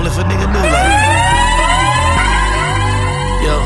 [0.00, 0.96] Only if a nigga knew like.
[3.44, 3.60] Yo,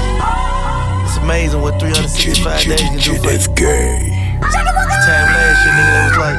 [1.06, 3.38] it's amazing what 365 days can do for you.
[3.38, 6.34] Time last year, nigga, that was like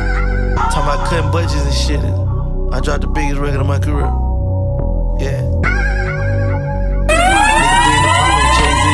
[0.67, 2.03] talking about cutting budgets and shit.
[2.75, 4.11] I dropped the biggest record of my career.
[5.23, 5.47] Yeah.
[7.07, 8.85] Nigga being the partner with Jay Z.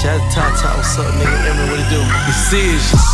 [0.00, 1.36] Shout out to Tata, what's up, nigga?
[1.52, 2.00] Emily, what it do?
[2.24, 3.04] Decisions.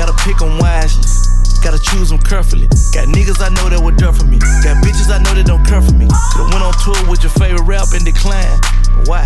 [0.00, 1.19] Gotta pick 'em wisely.
[1.60, 2.66] Gotta choose them carefully.
[2.96, 4.40] Got niggas I know that would dare for me.
[4.64, 6.08] Got bitches I know that don't care for me.
[6.32, 8.48] Could've went on tour with your favorite rap and decline.
[8.96, 9.24] But why?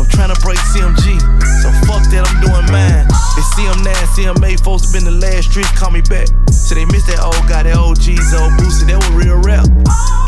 [0.00, 1.20] I'm tryna break CMG.
[1.60, 3.04] So fuck that, I'm doing mine.
[3.36, 6.26] They CM9, CM8, folks been the last streets, call me back.
[6.50, 9.68] So they miss that old guy, that old G's, old Boosie, that was real rap.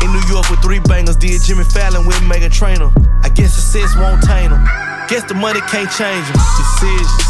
[0.05, 2.93] In New York with three bangers, did Jimmy Fallon with Meghan Trainor.
[3.25, 4.63] I guess success won't taint them.
[5.09, 6.39] Guess the money can't change them.
[6.55, 7.27] Decisions.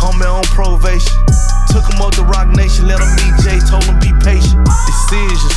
[0.00, 1.21] Homie on probation.
[1.72, 4.60] Took him up to Roc Nation, let him meet Jay, told him be patient.
[4.84, 5.56] Decisions.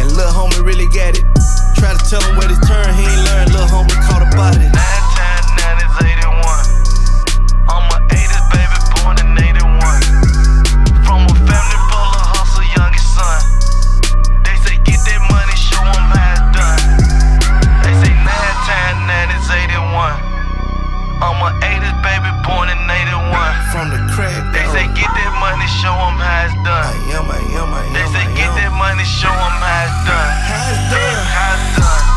[0.00, 1.28] And lil' homie really got it.
[1.76, 3.52] Try to tell him where this turn, he ain't learned.
[3.52, 4.64] Lil' homie caught about it.
[4.72, 6.24] Nine times nine is 81.
[7.68, 9.76] I'm a 80s baby, born in 81.
[11.04, 13.44] From a family full of hustle, youngest son.
[14.40, 15.92] They say get that money, how
[16.32, 16.80] it's done.
[17.84, 20.16] They say nine times nine is 81.
[21.20, 21.83] I'm a 80s
[25.84, 26.80] show 'em how it's done.
[26.80, 27.92] I am, I am, I am.
[27.92, 30.32] They say get that money, show 'em how it's done.
[30.48, 31.26] How it's done.
[31.36, 32.13] How it's done.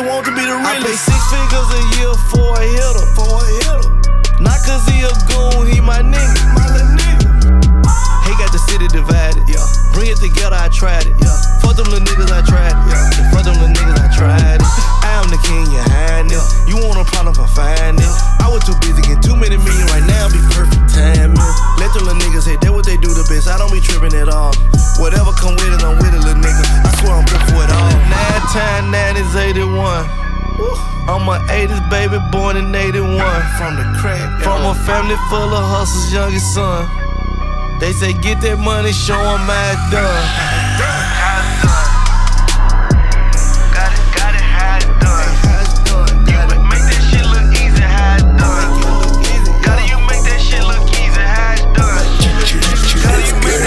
[0.00, 0.64] I want to be the realest.
[0.64, 2.39] I pay six figures a year for
[35.30, 36.90] full of hustlers, youngest son.
[37.78, 40.26] They say get that money, show 'em how it's done.
[41.22, 41.90] How it's done.
[43.76, 45.30] Got it, got it, how it's done.
[46.68, 48.70] Make that shit look easy, how it done.
[49.64, 51.22] How do you make- that shit look easy?
[51.34, 52.06] How it done?
[53.06, 53.60] How do you make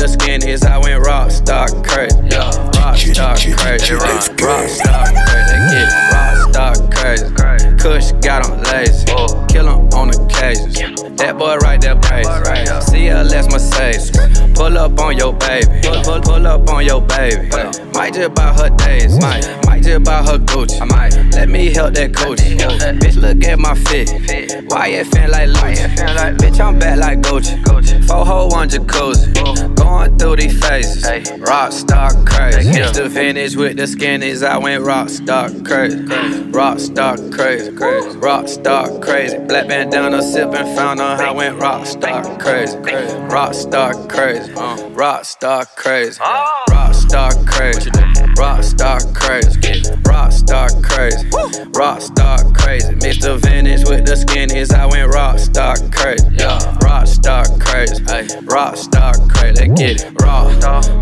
[0.00, 2.16] The skinnies, I went rock star crazy.
[2.32, 2.48] Yeah.
[2.80, 3.92] Rock star crazy.
[3.92, 5.56] Rock, rock star crazy.
[5.68, 7.76] Get rock star crazy.
[7.76, 9.04] Kush got on lazy.
[9.52, 10.89] Kill him on occasions.
[11.20, 12.26] That boy right there pays.
[12.26, 14.10] CLS Mercedes.
[14.56, 15.66] Pull up on your baby.
[16.02, 17.46] Pull, pull, up on your baby.
[17.92, 19.18] Might just buy her days.
[19.20, 20.80] Might, might just buy her Gucci.
[21.32, 22.56] Let me help that Gucci.
[22.98, 24.08] Bitch, look at my fit.
[24.70, 26.36] Why it feel like Lucci?
[26.38, 28.06] Bitch, I'm back like Gucci.
[28.06, 29.76] Four hole, one jacuzzi.
[29.76, 31.30] Going through these phases.
[31.38, 32.70] Rock star crazy.
[32.72, 33.08] Mr.
[33.08, 34.46] Vintage with the skinnies.
[34.46, 36.02] I went rock star crazy.
[36.50, 37.70] Rock star crazy.
[37.70, 39.38] Rock star crazy.
[39.38, 41.09] Black bandana sipping fountain.
[41.18, 42.76] I went rock star crazy.
[42.78, 44.52] Rock star crazy.
[44.52, 46.20] Rock star crazy.
[46.20, 47.90] Rock star crazy.
[48.38, 49.82] Rock star crazy.
[50.06, 51.28] Rock star crazy.
[51.74, 52.92] Rock star crazy.
[52.94, 53.38] Mr.
[53.40, 54.72] Vintage with the skinnies.
[54.72, 56.26] I went rock star crazy.
[56.82, 58.04] Rock star crazy.
[58.44, 59.68] Rock star crazy.
[59.68, 60.22] Let's get it.
[60.22, 60.40] Raw.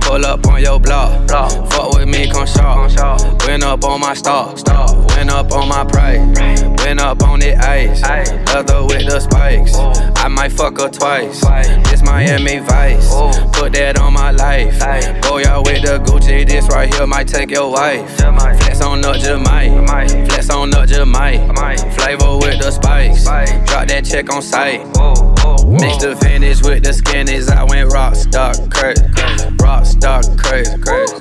[0.00, 1.28] Pull up on your block.
[1.28, 2.92] Fuck with me, come short.
[3.46, 4.56] Went up on my stock.
[5.16, 6.18] Went up on my prey.
[6.78, 8.02] Went up on the ice.
[8.02, 9.97] Leather with the spikes.
[10.16, 11.40] I might fuck her twice.
[11.90, 13.08] This Miami Vice.
[13.52, 14.78] Put that on my life.
[15.22, 16.46] Go y'all with the Gucci.
[16.46, 18.08] This right here might take your wife.
[18.16, 20.26] Flex on up Jamaica.
[20.26, 21.54] Flex on up Jamaica.
[21.92, 23.24] Flavor with the spice.
[23.24, 24.86] Drop that check on sight.
[25.66, 27.50] Mix the vintage with the skinnies.
[27.50, 29.02] I went rock star crazy.
[29.60, 30.76] Rock star crazy.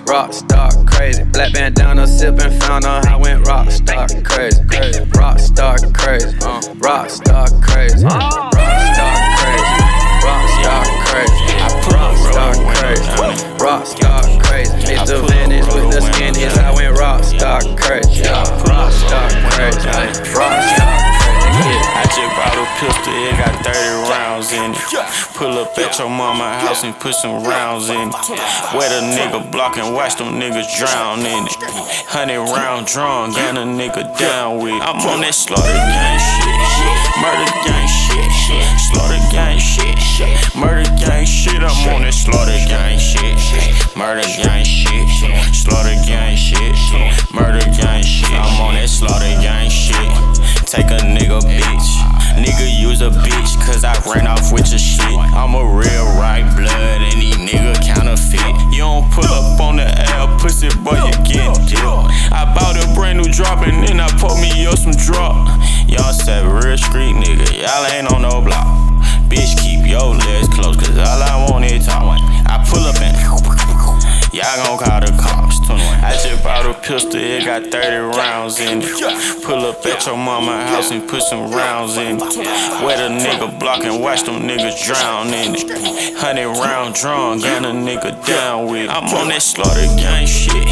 [0.08, 1.24] Rock star crazy.
[1.24, 3.06] Black bandana sipping fountain.
[3.08, 4.62] I went rock star crazy.
[5.16, 6.38] Rock star crazy.
[6.42, 8.06] Uh, rock star crazy.
[8.06, 9.80] Rock Rockstar crazy.
[10.28, 11.56] Rockstar crazy.
[11.56, 13.08] I put rockstar crazy.
[13.64, 14.74] Rockstar crazy.
[14.92, 15.24] Mr.
[15.24, 16.58] the with the skinnies.
[16.58, 18.24] I went rockstar crazy.
[18.24, 19.88] Rockstar crazy.
[20.36, 21.18] Rockstar crazy.
[21.58, 25.34] I just bought a pistol, it got 30 rounds in it.
[25.34, 28.14] Pull up at your mama house and put some rounds in it.
[28.76, 31.54] Where the nigga block and watch them niggas drown in it.
[32.08, 34.82] Hundred round drunk, gun a nigga down with.
[34.82, 36.47] I'm on that slaughter gang shit.
[37.22, 38.32] Murder gang shit.
[38.80, 39.98] Slaughter gang shit.
[40.56, 41.62] Murder gang shit.
[41.62, 43.38] I'm on that slaughter gang shit.
[43.96, 45.10] Murder gang shit.
[45.54, 46.76] Slaughter gang shit.
[47.34, 48.32] Murder gang shit.
[48.32, 50.10] I'm on that slaughter gang shit.
[50.66, 52.07] Take a nigga bitch.
[52.38, 55.02] Nigga use a bitch cause I ran off with your shit.
[55.34, 58.56] I'm a real right blood these nigga counterfeit.
[58.72, 61.82] You don't pull up on the L, pussy boy, you get dipped.
[62.32, 65.50] I bought a brand new drop and then I put me up some drop.
[65.90, 68.68] Y'all said real street nigga, y'all ain't on no block.
[69.28, 72.06] Bitch, keep your legs closed cause all I want is time.
[72.46, 73.18] I pull up and
[74.38, 75.58] Y'all gon' call the cops.
[75.66, 75.82] 21.
[76.06, 79.44] I just bought a pistol, it got 30 rounds in it.
[79.44, 82.38] Pull up at your mama house and put some rounds in it.
[82.86, 85.66] Wet a nigga block and watch them niggas drown in it.
[86.22, 88.92] Hundred round drum, gun a nigga down with.
[88.92, 90.70] I'm on that slaughter gang shit.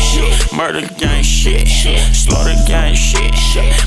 [0.53, 1.67] Murder gang shit.
[1.67, 3.33] Slaughter gang shit.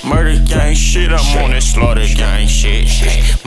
[0.05, 1.13] Murder gang shit.
[1.13, 2.85] I'm on that slaughter gang shit.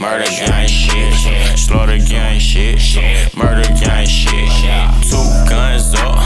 [0.00, 1.12] Murder gang shit.
[1.58, 2.80] Slaughter gang shit.
[3.36, 4.48] Murder gang shit.
[5.10, 6.21] Two guns up.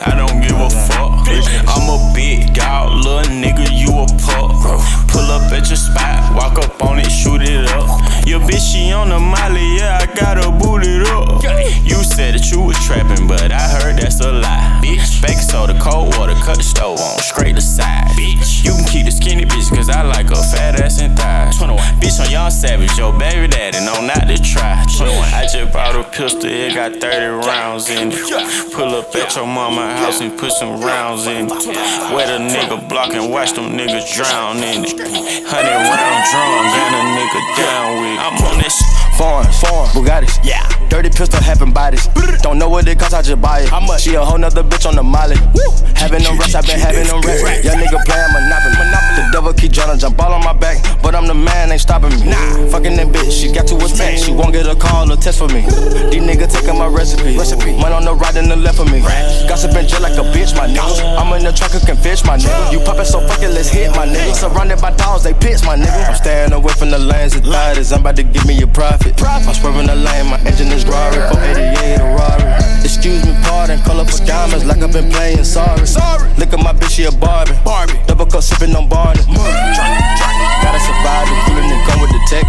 [0.00, 1.26] I don't give a fuck.
[1.68, 4.67] I'm a big dog, little nigga, you a pup.
[22.58, 24.84] Savage, your baby daddy, no, not to try.
[24.98, 25.14] 21.
[25.32, 28.74] I just bought a pistol, it got 30 rounds in it.
[28.74, 31.50] Pull up at your mama house and put some rounds in it.
[32.10, 34.98] Wet a nigga block and watch them niggas drown in it.
[35.46, 38.18] Hundred round drum, gun a nigga down with.
[38.18, 38.97] I'm on this.
[39.18, 40.38] Foreign, foreign, Bugattis.
[40.46, 40.62] Yeah.
[40.88, 42.06] Dirty pistol having bodies.
[42.40, 43.68] Don't know what it costs, I just buy it.
[43.68, 44.02] How much?
[44.02, 45.34] She a whole nother bitch on the molly.
[45.58, 45.74] Woo.
[45.98, 47.66] Having them rats, I been having them rats.
[47.66, 48.78] Young nigga playing Monopoly.
[49.18, 51.80] The devil keep trying to jump all on my back, but I'm the man, ain't
[51.80, 52.30] stopping me.
[52.30, 52.70] Nah.
[52.70, 54.22] Fucking that bitch, she got to attach.
[54.22, 55.66] She won't get a call or text for me.
[56.14, 57.36] These niggas taking my recipe.
[57.36, 57.74] Recipe.
[57.74, 59.02] Money on the right and the left for me.
[59.50, 61.18] Gossiping just like a bitch, my nigga.
[61.18, 62.70] I'm in the truck, I can fish, my nigga.
[62.70, 64.32] You poppin' so fucking, let's hit, my nigga.
[64.32, 66.06] Surrounded by dogs, they pitch, my nigga.
[66.06, 67.92] I'm staying away from the lanes of thotties.
[67.92, 69.07] I'm about to give me a profit.
[69.16, 71.16] I'm swerving the lane, my engine is Rari.
[71.32, 72.44] 488 a Rari.
[72.84, 73.80] Excuse me, pardon.
[73.80, 75.86] call up Colorful diamonds like I've been playing sorry.
[75.86, 76.28] Sorry.
[76.34, 77.52] Look at my bitch, she a Barbie.
[77.64, 77.98] Barbie.
[78.06, 79.20] Double cup sipping on Barney.
[79.20, 79.34] Mmm.
[80.62, 82.44] Gotta survive the cooling and come with the tech.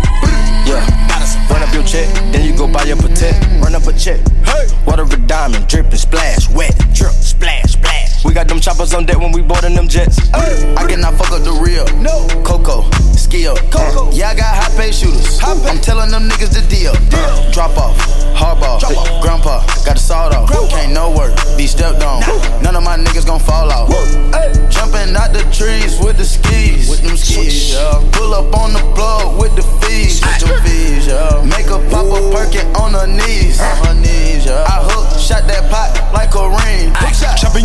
[0.67, 1.00] Yeah.
[1.49, 3.43] Run up your check, then you go buy your protect.
[3.61, 4.19] Run up a check.
[4.45, 4.67] Hey.
[4.85, 8.23] Water a diamond, dripping, splash, wet, drip, splash, splash.
[8.25, 10.19] We got them choppers on deck when we boarding them jets.
[10.33, 11.85] I cannot fuck up the real.
[11.97, 12.27] No.
[12.43, 13.55] Coco, skill.
[13.71, 14.11] Coco.
[14.11, 15.39] Yeah, I got high pay shooters.
[15.39, 15.69] High pay.
[15.69, 16.93] I'm telling them niggas the deal.
[17.09, 17.19] deal.
[17.19, 17.97] Uh, drop off,
[18.35, 18.79] hardball.
[18.79, 19.21] Drop off.
[19.21, 20.47] Grandpa, got the sawed off.
[20.47, 20.67] Grandpa.
[20.69, 22.21] Can't no work, be stepped on.
[22.21, 22.61] Nah.
[22.61, 23.89] None of my niggas gon' fall off.
[23.89, 23.98] Hey.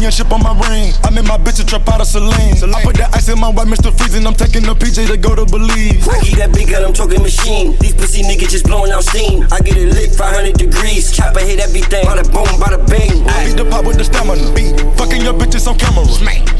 [0.04, 0.92] Championship on my ring.
[1.02, 2.60] I made my bitch a trap out of Celine.
[2.60, 3.88] I put that ice in my white Mr.
[3.88, 4.26] Freezing.
[4.26, 6.06] I'm taking the PJ to go to Belize.
[6.06, 7.74] I eat that big gun, I'm talking machine.
[7.80, 9.48] These pussy niggas just blowing out steam.
[9.50, 11.10] I get it lit 500 degrees.
[11.10, 12.04] Chopper hit everything.
[12.04, 13.24] Bada boom, bada bang.
[13.32, 14.52] I beat the pop with the stamina.
[14.52, 14.76] Beat.
[15.00, 16.04] Fucking your bitches on camera.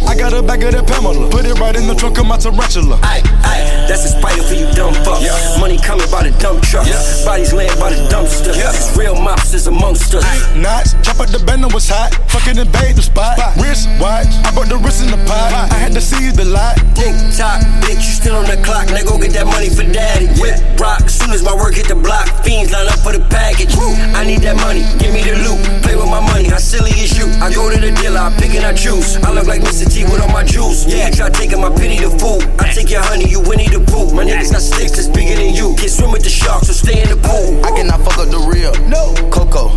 [0.07, 1.31] I got a bag of that Pamela.
[1.31, 3.01] Put it right in the trunk of my tarantula.
[3.03, 5.25] Aye, aye, that's a spider for you dumb fucks.
[5.25, 5.35] Yeah.
[5.59, 6.87] Money coming by the dump truck.
[6.87, 7.01] Yeah.
[7.25, 8.55] Bodies laying by the dumpster.
[8.55, 8.73] Yeah.
[8.99, 10.25] Real mobsters amongst us.
[10.55, 12.15] Knots, chop up the bender was hot.
[12.31, 13.39] Fucking invade the spot.
[13.57, 15.53] Wrist watch, I brought the wrist in the pot.
[15.73, 16.77] I had to see the lot.
[16.95, 18.91] Tick tock, bitch, you still on the clock.
[18.91, 20.29] Now go get that money for daddy.
[20.41, 22.29] Whip rock, soon as my work hit the block.
[22.45, 23.75] Fiends line up for the package.
[24.15, 25.61] I need that money, give me the loot.
[25.83, 27.27] Play with my money, how silly is you?
[27.43, 29.17] I go to the dealer, I pick and I choose.
[29.25, 29.87] I look like Mr.
[29.95, 30.87] T with all my juice.
[30.91, 32.43] Yeah, try taking my pity to fool.
[32.59, 34.11] I take your honey, you Winnie the Pooh.
[34.11, 35.77] My niggas got sticks that's bigger than you.
[35.79, 37.65] Can't swim with the sharks, so stay in the pool.
[37.65, 38.75] I cannot fuck up the real.
[38.91, 39.15] No.
[39.31, 39.71] Coco,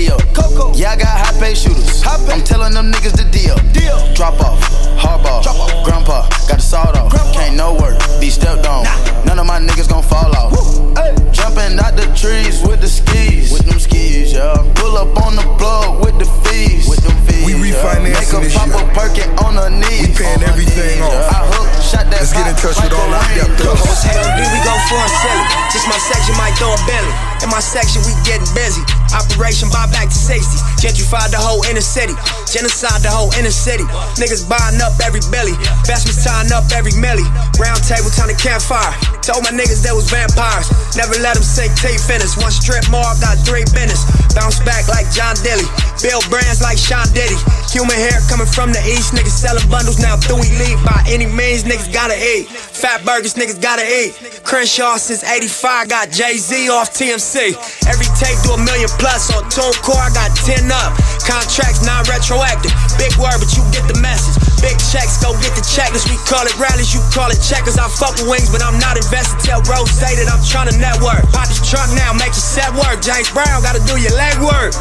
[0.00, 0.18] skill.
[0.32, 0.72] Coco.
[0.74, 2.02] Yeah, I got high pay shooters.
[2.02, 2.40] High pay.
[2.40, 3.56] I'm telling them niggas the deal.
[3.72, 3.98] Deal.
[4.14, 4.60] Drop off,
[4.96, 5.42] hardball.
[5.42, 5.84] Drop off.
[5.84, 7.10] Grandpa, got the sawed off.
[7.10, 7.32] Grandpa.
[7.32, 8.84] Can't no work, be stepped on.
[8.84, 9.24] Nah.
[9.24, 10.52] None of my niggas gon' fall off.
[10.96, 11.12] Hey.
[11.32, 13.52] Jumping out the trees with the skis.
[13.52, 14.56] With them skis, yeah.
[14.76, 16.88] Pull up on the plug with the fees.
[16.88, 17.44] With them fees.
[17.46, 18.40] We refinancing yeah.
[18.40, 18.80] Make this a pop shit.
[18.80, 20.08] a perkin on her knees.
[20.08, 21.32] We paying everything off.
[21.32, 23.64] I hook, shot that Let's get in touch with all our debtors.
[23.64, 25.48] Hoes hell, then we go for a sell it.
[25.72, 27.12] Just my section might throw a belly.
[27.42, 28.84] In my section, we getting busy.
[29.10, 30.60] Operate immigration, buy back the 60s.
[30.76, 32.12] Gentrified the whole inner city.
[32.46, 33.84] Genocide the whole inner city.
[34.20, 35.56] Niggas buying up every belly.
[35.88, 37.24] Baskets tying up every milli.
[37.58, 39.09] Round table, time to campfire.
[39.20, 40.72] Told my niggas they was vampires.
[40.96, 42.36] Never let them sink T finish.
[42.40, 44.04] One strip more, got three business.
[44.32, 45.66] Bounce back like John Dilly.
[46.00, 47.36] Build brands like Sean Diddy.
[47.68, 49.12] Human hair coming from the east.
[49.12, 50.80] Niggas selling bundles now through elite.
[50.86, 52.48] By any means, niggas gotta eat.
[52.48, 54.16] Fat burgers, niggas gotta eat.
[54.42, 57.52] Crenshaw since 85, got Jay Z off TMC.
[57.86, 59.28] Every tape do a million plus.
[59.36, 60.96] On TuneCore, I got 10 up.
[61.26, 62.72] Contracts non retroactive.
[62.96, 64.49] Big word, but you get the message.
[64.60, 66.04] Big checks, go get the checkers.
[66.04, 67.80] We call it rallies, you call it checkers.
[67.80, 69.40] I fuck with wings, but I'm not invested.
[69.40, 71.24] Tell Rose say that I'm trying to network.
[71.32, 73.00] Pop this truck now, make your set work.
[73.00, 74.76] James Brown, gotta do your leg work.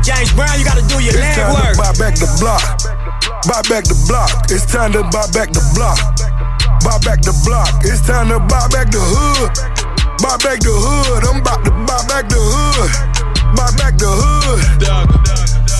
[0.00, 1.76] James Brown, you gotta do your it's leg work.
[1.76, 2.64] Buy back the block.
[3.44, 4.32] Buy back the block.
[4.48, 6.00] It's time to buy back the block.
[6.80, 7.68] Buy back the block.
[7.84, 9.52] It's time to buy back the hood.
[10.20, 11.24] Buy back the hood.
[11.28, 13.23] I'm about to buy back the hood.
[13.56, 14.74] Buy back the hood.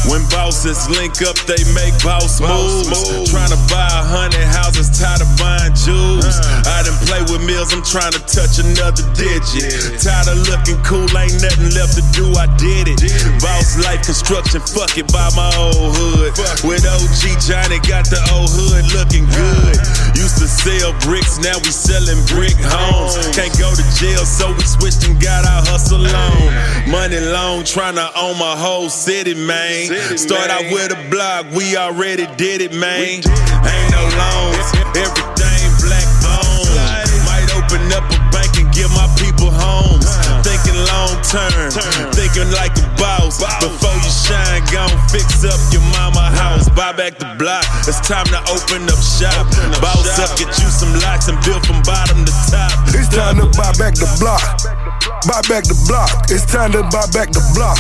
[0.04, 2.92] When bosses link up, they make boss moves.
[3.32, 6.28] Trying to buy a hundred houses, tired of buying jewels.
[6.28, 6.76] Uh.
[6.76, 9.96] I done play with meals, I'm trying to touch another digit.
[9.96, 13.00] Tired of looking cool, ain't nothing left to do, I did it.
[13.40, 16.36] Boss life construction, fuck it, buy my old hood.
[16.68, 19.76] With OG Johnny, got the old hood looking good.
[19.80, 20.20] Uh.
[20.20, 23.16] Used to sell bricks, now we selling brick homes.
[23.32, 26.44] Can't go to jail, so we switched and got our hustle on.
[26.92, 29.88] Money long, trying to own my whole city, man.
[30.18, 33.00] Start out with a block, we already did it, man.
[33.00, 36.68] Ain't no loans, everything black owned.
[37.24, 40.04] Might open up a bank and give my people homes.
[40.44, 41.72] Thinking long term,
[42.12, 43.40] thinking like a boss.
[43.40, 46.68] Before you shine, gon' fix up your mama house.
[46.76, 49.48] Buy back the block, it's time to open up shop.
[49.80, 52.76] Boss up, get you some locks and build from bottom to top.
[52.92, 54.44] It's time to buy back the block.
[55.26, 56.28] Buy back the block.
[56.28, 57.78] It's time to buy back the block.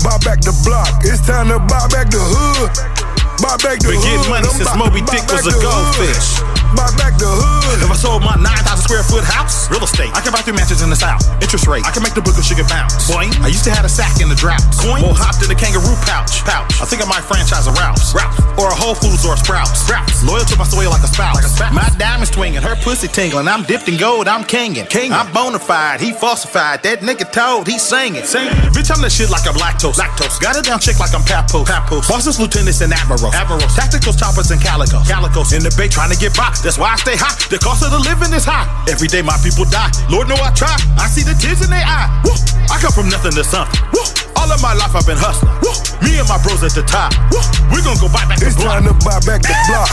[0.00, 1.04] Buy back the block.
[1.04, 3.03] It's time to buy back the hood.
[3.44, 4.08] Buy back the Been hood.
[4.08, 6.40] getting money since Moby Dick was a goldfish.
[6.72, 7.76] Buy back the hood.
[7.84, 10.80] If I sold my 9,000 square foot house, real estate, I can buy three mansions
[10.80, 11.20] in the south.
[11.44, 12.96] Interest rate, I can make the book of sugar bounce.
[13.04, 14.64] Boing, I used to have a sack in the drought.
[14.80, 16.40] Coin, more hopped in the kangaroo pouch.
[16.48, 18.16] Pouch, I think I might franchise a Ralph's.
[18.16, 19.84] Ralph's, or a Whole Foods or a Sprouts.
[19.84, 21.36] Sprouts, loyal to my soil like a spouse.
[21.36, 21.76] Like a spouse.
[21.76, 23.46] My diamonds twinging, her pussy tingling.
[23.46, 24.88] I'm dipped in gold, I'm kinging.
[24.88, 26.82] King, I'm bona fide, he falsified.
[26.82, 28.24] That nigga told, he singing.
[28.24, 28.56] Singing.
[28.72, 30.00] Bitch, I'm the shit like I'm lactose.
[30.00, 30.40] Lactose.
[30.40, 31.68] Got it down chick like I'm Papos.
[31.68, 32.08] Papos.
[32.08, 33.33] Bosses, lieutenants, and admirals.
[33.34, 33.74] Admirals.
[33.74, 35.02] Tacticals, choppers, and calicos.
[35.10, 35.50] Calicos.
[35.52, 36.54] In the bay trying to get by.
[36.62, 37.34] That's why I stay high.
[37.50, 38.64] The cost of the living is high.
[38.86, 39.90] Every day my people die.
[40.06, 40.72] Lord know I try.
[40.96, 42.06] I see the tears in their eye.
[42.22, 42.32] Woo.
[42.70, 43.74] I come from nothing to something.
[43.90, 44.06] Woo.
[44.38, 45.50] All of my life I've been hustling.
[45.66, 45.74] Woo.
[46.06, 47.10] Me and my bros at the top.
[47.34, 47.42] Woo.
[47.74, 48.78] We're gonna go buy back It's the block.
[48.78, 49.90] time to buy back the block.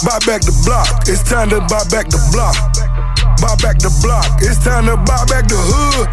[0.00, 0.88] Buy back the block.
[1.04, 2.56] It's time to buy back the block.
[3.44, 4.24] Buy back the block.
[4.40, 6.08] It's time to buy back the hood.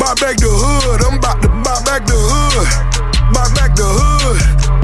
[0.00, 1.04] Buy back the hood.
[1.04, 2.68] I'm about to buy back the hood.
[3.36, 4.83] Buy back the hood.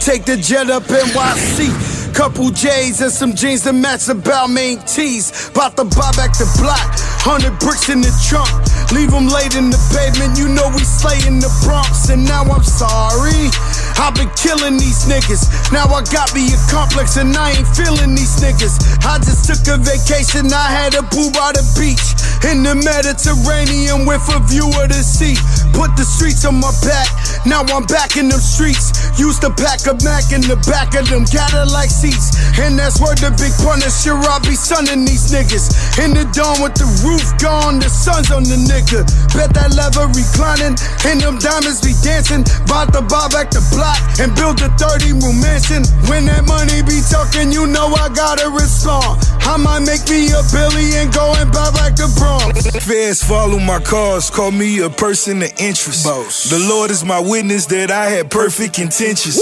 [0.00, 2.14] Take the jet up NYC.
[2.16, 5.52] Couple J's and some jeans that match the Balmain tees.
[5.52, 6.96] About to buy back the block.
[7.20, 8.48] Hundred bricks in the trunk.
[8.88, 10.40] Leave them laid in the pavement.
[10.40, 12.08] You know we slaying the Bronx.
[12.08, 13.52] And now I'm sorry.
[14.00, 15.44] I've been killing these niggas.
[15.76, 18.80] Now I got me a complex and I ain't feeling these niggas.
[19.04, 20.48] I just took a vacation.
[20.48, 22.15] I had a pool by the beach.
[22.46, 25.34] In the Mediterranean with a view of the sea.
[25.74, 27.10] Put the streets on my back.
[27.42, 28.94] Now I'm back in them streets.
[29.18, 32.38] Used to pack a Mac in the back of them Cadillac seats.
[32.62, 34.14] And that's where the big punisher.
[34.14, 35.74] I be sunning these niggas.
[35.98, 39.02] In the dawn with the roof gone, the sun's on the nigga.
[39.34, 40.78] Bet that leather reclining.
[41.02, 42.46] And them diamonds be dancing.
[42.70, 45.82] Bout to buy back the block and build a 30 room mansion.
[46.06, 49.18] When that money be talking, you know I gotta respond.
[49.42, 52.06] I might make me a Billy and go and buy back the
[52.38, 56.04] Feds follow my cars, call me a person of interest.
[56.04, 59.40] The Lord is my witness that I had perfect intentions.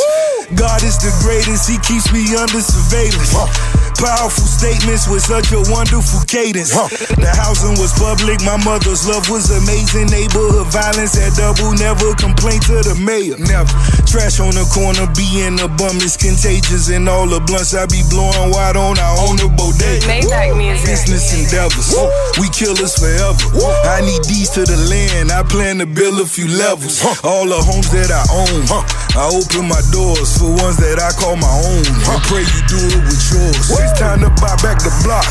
[0.55, 3.84] God is the greatest, He keeps me under surveillance.
[4.05, 6.77] Powerful statements with such a wonderful cadence.
[6.77, 6.93] Huh.
[7.17, 10.13] The housing was public, my mother's love was amazing.
[10.13, 13.41] Neighborhood violence at double, never complain to the mayor.
[13.41, 13.73] Never.
[14.05, 16.93] Trash on the corner, being a bum is contagious.
[16.93, 20.05] And all the blunts I be blowing wide on, I own the bodega.
[20.05, 20.85] Maybach music.
[20.85, 21.97] Business endeavors.
[22.37, 23.41] We killers forever.
[23.89, 25.33] I need these to the land.
[25.33, 27.01] I plan to build a few levels.
[27.25, 28.69] All the homes that I own.
[29.17, 31.89] I open my doors for ones that I call my own.
[32.05, 33.73] I pray you do it with yours.
[33.95, 35.23] It's time to buy back the block.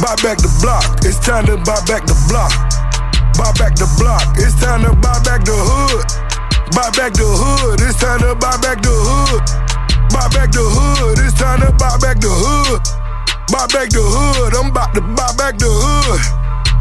[0.00, 1.04] Buy back the block.
[1.04, 2.48] It's time to buy back the block.
[3.36, 4.24] Buy back the block.
[4.40, 6.08] It's time to buy back the hood.
[6.72, 7.84] Buy back the hood.
[7.84, 9.44] It's time to buy back the hood.
[10.16, 11.20] Buy back the hood.
[11.28, 12.80] It's time to buy back the hood.
[13.52, 14.56] Buy back the hood.
[14.56, 16.24] I'm about to buy back the hood.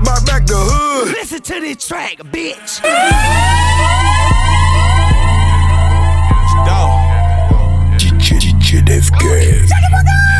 [0.07, 1.11] My back the hood.
[1.19, 2.79] Listen to this track, bitch.
[8.63, 9.67] JDFK.
[9.67, 10.32] It's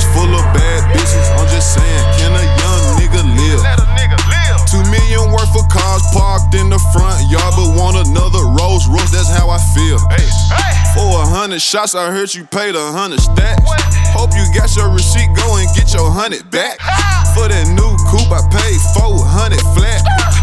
[0.00, 1.28] it's full of bad bitches.
[1.36, 3.60] I'm just saying, can a young nigga live?
[3.60, 4.64] Let a nigga live.
[4.64, 9.12] Two million worth of cars parked in the front yard, but want another Rolls Royce.
[9.12, 10.00] That's how I feel.
[10.96, 13.60] For a hundred shots, I heard you paid a hundred stacks.
[14.16, 15.28] Hope you got your receipt.
[15.36, 16.80] Go and get your hundred back.
[17.36, 20.00] For that new coupe, I paid four hundred flat.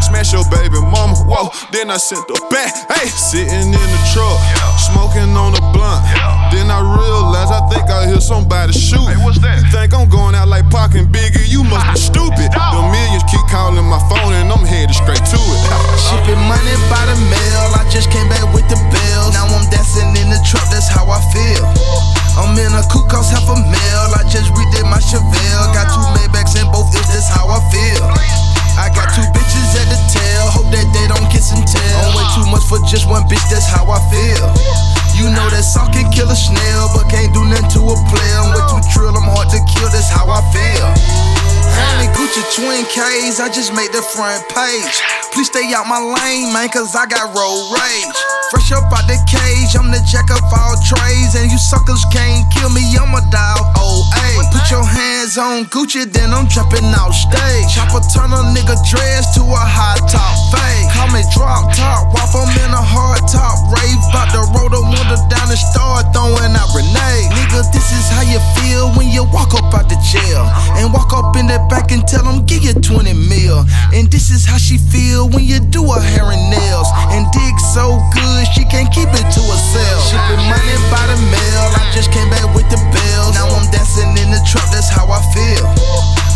[0.08, 1.52] Smash your baby mama, whoa.
[1.76, 2.72] Then I sent her back.
[2.88, 4.40] Hey, sitting in the truck,
[4.80, 6.00] smoking on a blunt.
[6.48, 9.04] Then I realized I think I hear somebody shoot.
[9.04, 9.60] Hey, what's that?
[9.60, 11.52] You think I'm going out like Pac and Biggie?
[11.52, 12.50] You must be stupid.
[12.56, 15.60] The millions keep calling my phone and I'm headed straight to it.
[16.00, 17.76] Shipping money by the mail.
[17.76, 19.36] I just came back with the bills.
[19.36, 20.64] Now I'm dancing in the truck.
[20.72, 21.68] That's how I feel.
[22.40, 24.08] I'm in a coupe, cost half a mil.
[24.16, 25.68] I just redid my Chevelle.
[25.76, 27.12] Got two Maybachs in both ears.
[27.12, 28.47] That's how I feel.
[28.78, 30.46] I got two bitches at the tail.
[30.54, 32.14] Hope that they don't kiss and tell.
[32.14, 33.42] Way too much for just one bitch.
[33.50, 35.07] That's how I feel.
[35.18, 38.38] You know that salt can kill a snail, but can't do nothing to a player.
[38.38, 39.18] I'm way too trill.
[39.18, 39.90] I'm hard to kill.
[39.90, 40.88] That's how I feel.
[41.78, 44.98] Honey Gucci twin K's, I just made the front page.
[45.34, 48.18] Please stay out my lane, man, cause I got road rage.
[48.50, 51.38] Fresh up out the cage, I'm the jack of all trades.
[51.38, 54.50] And you suckers can't kill me, I'ma die of old age.
[54.50, 57.70] Put your hands on Gucci, then I'm jumping out stage.
[57.70, 60.90] Chopper turn a nigga dress to a high top fade.
[60.98, 63.70] Call me drop top, wop, in a hard top.
[63.70, 67.32] Rave bout to roll the window down and start throwing out grenades.
[67.32, 70.44] Nigga, this is how you feel when you walk up out the jail.
[70.76, 73.64] And walk up in the back and tell them, give you 20 mil.
[73.96, 76.90] And this is how she feel when you do her hair and nails.
[77.16, 80.00] And dig so good, she can't keep it to herself.
[80.12, 83.32] Shipping money by the mail, I just came back with the bills.
[83.36, 85.66] Now I'm dancing in the truck, that's how I feel.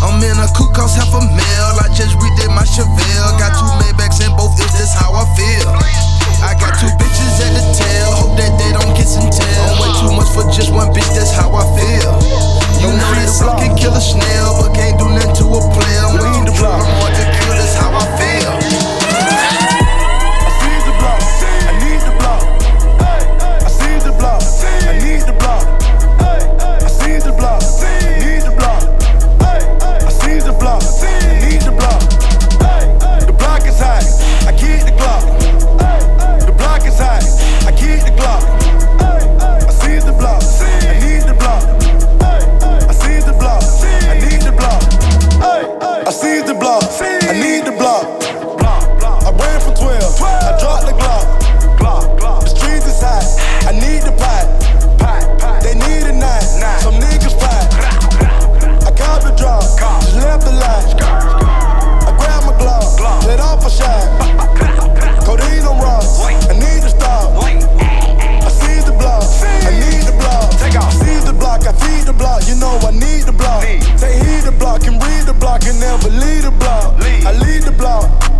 [0.02, 1.68] I'm in a coupe, cost half a mil.
[1.78, 3.32] I just redid my Chevelle.
[3.38, 6.21] Got two Maybachs in both ears, that's how I feel.
[6.42, 9.64] I got two bitches at the tail, hope that they don't kiss and tell.
[9.70, 12.12] I'm way too much for just one bitch, that's how I feel.
[12.82, 16.02] You know that salt can kill a snail, but can't do nothing to a player.
[16.06, 17.41] I'm way too drunk, hard to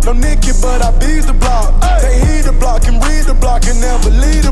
[0.04, 1.70] No Nicky, but I beat the block.
[2.02, 4.51] They heed the block and read the block and never leave the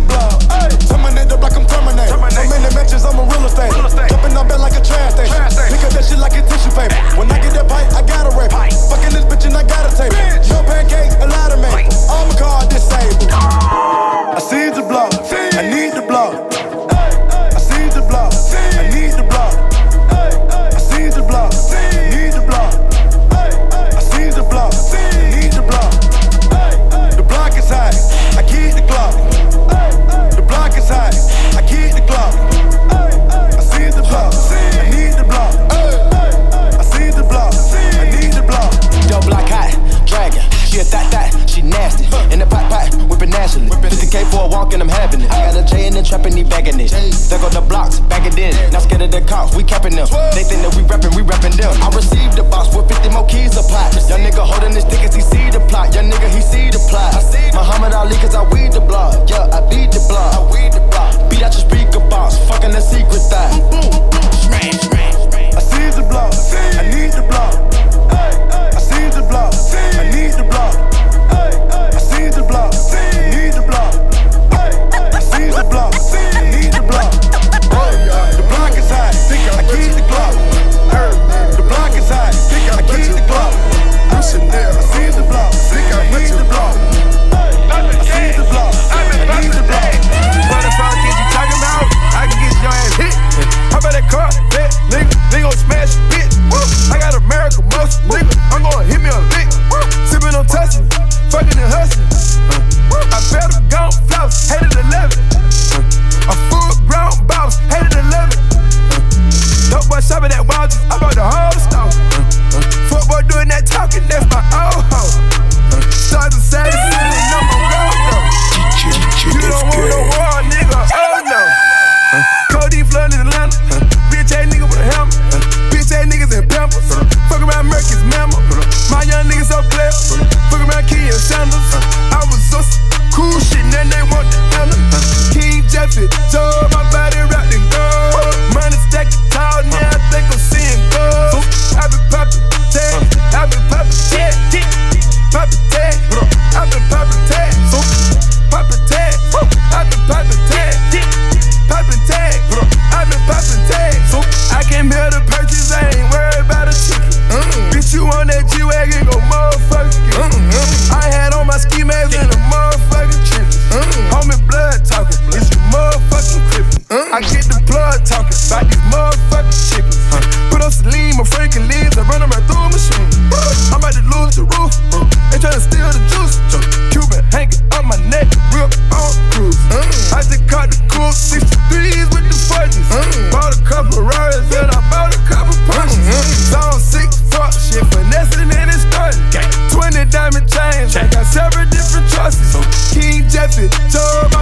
[192.22, 192.92] buses.
[192.92, 194.39] King Jeffy, Joe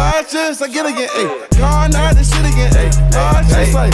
[0.00, 0.12] again.
[0.12, 1.08] Lord, just like Gilligan.
[1.08, 2.72] Hey, gone out the shit again.
[3.48, 3.92] Just like.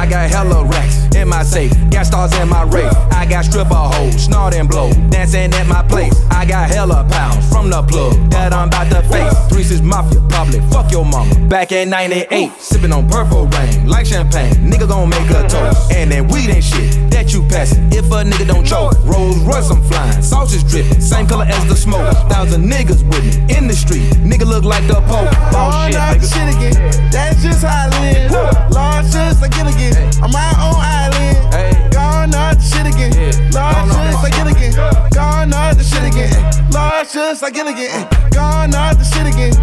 [0.00, 2.92] I got hella racks in my safe, got stars in my race.
[3.12, 6.14] I got stripper hoes, snort and blow, dancing at my place.
[6.30, 9.34] I got hella pounds from the plug that I'm about to face.
[9.50, 11.34] Three six mafia, public, fuck your mama.
[11.48, 14.54] Back in 98, sipping on purple rain, like champagne.
[14.54, 17.92] Nigga gon' make a toast, and then weed ain't shit that you passin'.
[17.92, 21.68] If a nigga don't choke, Rolls Royce I'm flying, sauce is dripping, same color as
[21.68, 22.16] the smoke.
[22.30, 26.54] Thousand niggas with me in the street, nigga look like the Gone out the shit
[26.54, 27.10] again.
[27.10, 28.30] That's just how I live.
[28.70, 29.94] Lord, just like Gilligan.
[30.22, 31.92] On my own island.
[31.92, 33.10] Gone out the shit again.
[33.50, 34.72] Lord, just like Gilligan.
[35.10, 36.30] Gone out the shit again.
[36.70, 38.06] Lord, just like Gilligan.
[38.30, 39.54] Gone out the shit again.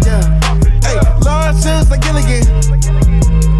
[0.00, 0.24] Yeah.
[0.80, 2.42] Hey, Lord, just like Gilligan.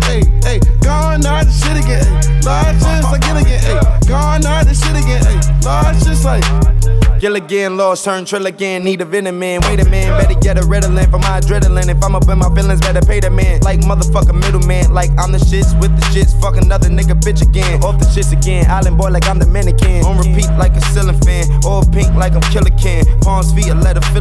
[0.08, 2.08] Hey, hey, gone out the shit again.
[2.48, 3.60] Lord, just like Gilligan.
[3.60, 3.78] Hey,
[4.08, 5.20] gone out the shit again.
[5.20, 5.36] Hey,
[5.68, 6.79] Lord, just like.
[7.20, 8.82] Gilligan, lost, turn trill again.
[8.82, 9.60] Need a venom man.
[9.68, 11.94] Wait a man, better get a Ritalin for my adrenaline.
[11.94, 13.60] If I'm up in my feelings, better pay the man.
[13.60, 14.94] Like motherfucker middleman.
[14.94, 16.32] Like I'm the shits with the shits.
[16.40, 17.84] Fuck another nigga bitch again.
[17.84, 18.70] Off the shits again.
[18.70, 20.02] Island boy like I'm Dominican.
[20.08, 21.44] On repeat like a ceiling fan.
[21.66, 23.04] All pink like I'm Killa Cam.
[23.20, 24.20] Palms feet, a letter fill.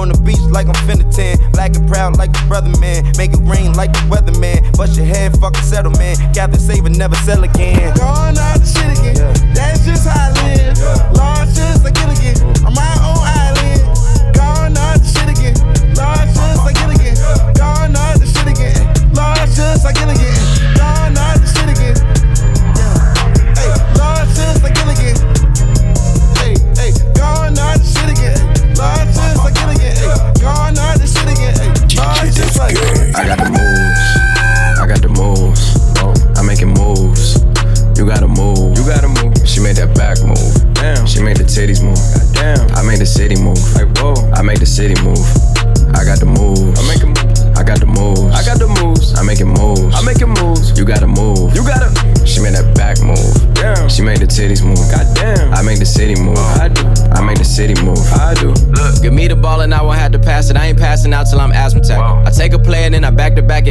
[0.00, 1.36] On the beach like I'm finna tan.
[1.52, 3.04] Black and proud like a brother man.
[3.18, 4.74] Make it rain like the weatherman.
[4.76, 6.16] Bust your head, fucking settle man.
[6.32, 7.94] Gather save and never sell again.
[7.96, 9.52] Gone out the shit again.
[9.52, 10.80] That's just how I live.
[11.12, 12.66] Lost just like Gilligan.
[12.66, 14.34] On my own island.
[14.34, 15.54] Gone the shit again.
[15.94, 17.16] Just like Gilligan.
[17.54, 18.94] Gone out the shit again.
[19.54, 20.22] Just like Gilligan.
[20.24, 20.41] Gone
[61.22, 62.01] out till I'm asthmatic.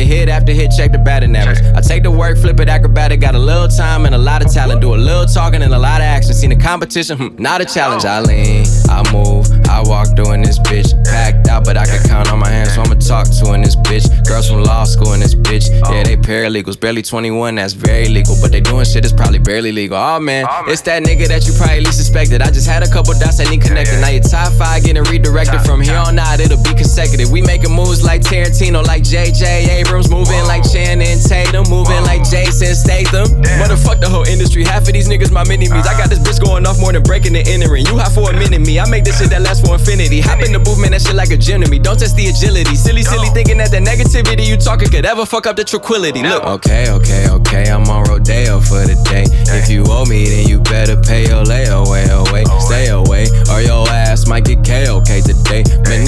[0.01, 1.59] Back to back and hit after hit, check the batting average.
[1.75, 3.19] I take the work, flip it acrobatic.
[3.21, 4.81] Got a little time and a lot of talent.
[4.81, 6.33] Do a little talking and a lot of action.
[6.33, 8.05] Seen the competition, hmm, not a challenge.
[8.05, 10.91] I lean, I move, I walk doing this bitch.
[11.05, 13.75] Packed out, but I can count on my hands, so I'ma talk to in this
[13.75, 14.05] bitch.
[14.27, 15.69] Girls from law school in this bitch.
[15.91, 18.35] Yeah, they paralegals, barely 21, that's very legal.
[18.41, 19.97] But they doing shit that's probably barely legal.
[19.97, 22.41] Oh man, it's that nigga that you probably least suspected.
[22.41, 23.99] I just had a couple dots that need connected.
[23.99, 27.31] Now your top five getting redirected from here on out, it'll be consecutive.
[27.31, 32.75] We making moves like Tarantino, like JJ Abrams, moving like Channing Tatum, moving like Jason
[32.75, 33.27] Statham.
[33.59, 34.63] Motherfuck the whole industry.
[34.63, 35.87] Half of these niggas my mini me's.
[35.87, 37.85] I got this bitch going off more than breaking and entering.
[37.85, 38.79] You hot for a minute, me.
[38.79, 40.21] I make this shit that lasts for infinity.
[40.21, 41.79] Hop in the booth, man, that shit like a gym to me.
[41.79, 42.75] Don't test the agility.
[42.75, 46.23] Silly, silly thinking that the negativity you talking could ever fuck up the tranquility.
[46.23, 49.25] Look, okay, okay, okay, I'm on Rodeo for the day.
[49.51, 52.43] If you owe me, then you better pay your layaway away.
[52.43, 52.59] away.
[52.59, 55.63] Stay away, or your ass might get KOK today.
[55.89, 56.07] Man,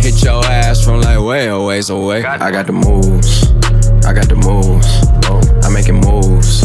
[0.00, 2.24] hit your ass from like way a ways away.
[2.24, 2.72] I got the
[3.18, 3.42] moves.
[4.06, 4.86] I got the moves.
[5.64, 6.62] I'm making moves.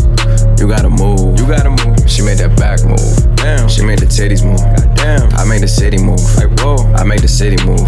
[0.59, 1.39] You gotta move.
[1.39, 1.97] You gotta move.
[2.09, 3.35] She made that back move.
[3.35, 3.67] Damn.
[3.67, 4.61] She made the titties move.
[4.95, 5.33] Damn.
[5.33, 6.21] I made the city move.
[6.37, 6.77] Like whoa.
[6.93, 7.83] I made the city move.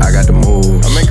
[0.00, 0.86] I got the moves.
[0.86, 1.10] I make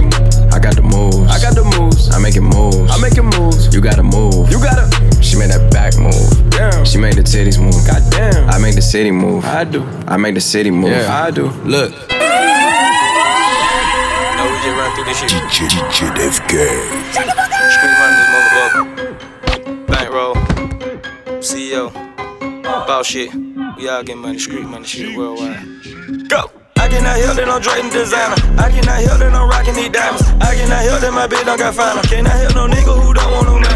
[0.53, 1.29] I got the moves.
[1.29, 2.09] I got the moves.
[2.09, 2.89] I'm making moves.
[2.91, 3.73] I'm making moves.
[3.73, 4.49] You gotta move.
[4.49, 4.87] You gotta.
[5.21, 6.15] She made that back move.
[6.51, 6.85] Damn.
[6.85, 7.75] She made the titties move.
[7.85, 8.49] Goddamn.
[8.49, 9.45] I made the city move.
[9.45, 9.83] I do.
[10.07, 10.91] I made the city move.
[10.91, 11.25] Yeah.
[11.25, 11.51] I do.
[11.67, 11.91] Look.
[14.37, 15.29] No, we just run through this shit.
[15.29, 19.87] DJ, DJ Def Street running this motherfucker.
[19.87, 20.35] Bankroll.
[21.39, 21.89] CEO.
[22.61, 23.33] About shit.
[23.77, 25.61] We all get money, street money, shit worldwide.
[26.29, 26.49] Go!
[26.77, 28.35] I cannot help that I'm trading designer.
[28.57, 30.23] I cannot help that I'm rocking these diamonds.
[30.41, 32.03] I cannot help that my bitch don't got final.
[32.03, 33.66] Cannot help no nigga who don't want no money.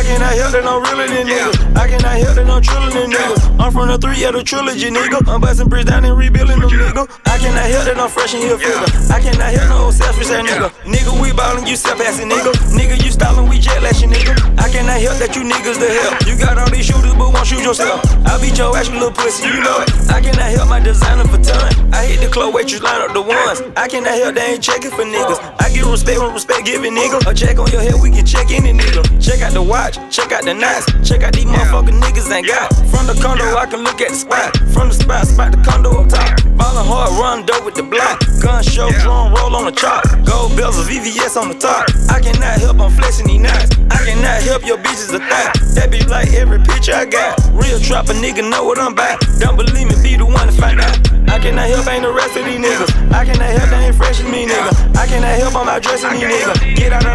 [0.00, 1.76] I cannot help that I'm realer than niggas.
[1.76, 3.60] I cannot help that I'm triller than niggas.
[3.60, 5.20] I'm from the three of the trilogy, nigga.
[5.28, 7.04] I'm busting bricks down and rebuilding them, nigga.
[7.28, 8.80] I cannot help that I'm fresh and here figure.
[9.12, 10.72] I cannot help no selfish ass nigga.
[10.88, 12.48] Nigga, we ballin', you step passing, nigga.
[12.72, 14.32] Nigga, you stylin', we jet lashing, nigga.
[14.56, 16.16] I cannot help that you niggas the hell.
[16.24, 18.00] You got all these shooters, but won't shoot yourself.
[18.24, 19.92] I beat your ass, you little pussy, you know it.
[20.08, 21.92] I cannot help my designer for ton.
[21.92, 23.60] I hit the club waitress, line up the ones.
[23.76, 25.44] I cannot help they ain't checking for niggas.
[25.60, 27.20] I give respect when respect giving, nigga.
[27.28, 29.04] A check on your head, we can check any nigga.
[29.20, 32.68] Check out the watch, check out the nights, check out these motherfucking niggas ain't got.
[32.90, 34.56] From the condo, I can look at the spot.
[34.70, 36.38] From the spot, spot the condo up top.
[36.56, 38.20] Ballin' hard, run dope with the block.
[38.42, 40.04] Gun show, drum roll on the chop.
[40.24, 41.88] Gold bells of VVS on the top.
[42.08, 43.72] I cannot help, I'm flexing these nuts.
[43.90, 45.54] I cannot help your bitches a thought.
[45.74, 47.40] That be like every picture I got.
[47.52, 49.20] Real trapper nigga know what I'm about.
[49.38, 50.96] Don't believe me, be the one to find out.
[51.30, 52.90] I cannot help, ain't the rest of these niggas.
[53.12, 54.72] I cannot help, they ain't fresh as me, nigga.
[54.96, 56.76] I cannot help, I'm out dressing these niggas.
[56.76, 57.06] Get out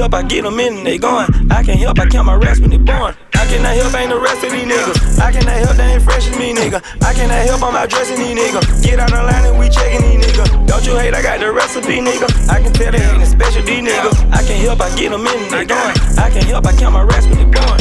[0.00, 1.28] help, I get them in and they gone.
[1.52, 3.12] I can't help, I count my rest when they born.
[3.36, 5.20] I cannot help, ain't the rest of these niggas.
[5.20, 6.80] I cannot help, they ain't fresh as me, nigga.
[7.04, 8.82] I cannot help, I'm out dressing these niggas.
[8.82, 10.66] Get out of line and we checking these niggas.
[10.66, 12.28] Don't you hate, I got the recipe, nigga.
[12.48, 14.16] I can tell they hating special these niggas.
[14.32, 15.92] I can't help, I get them in and they gone.
[16.16, 17.80] I can't help, I count my rest when they born.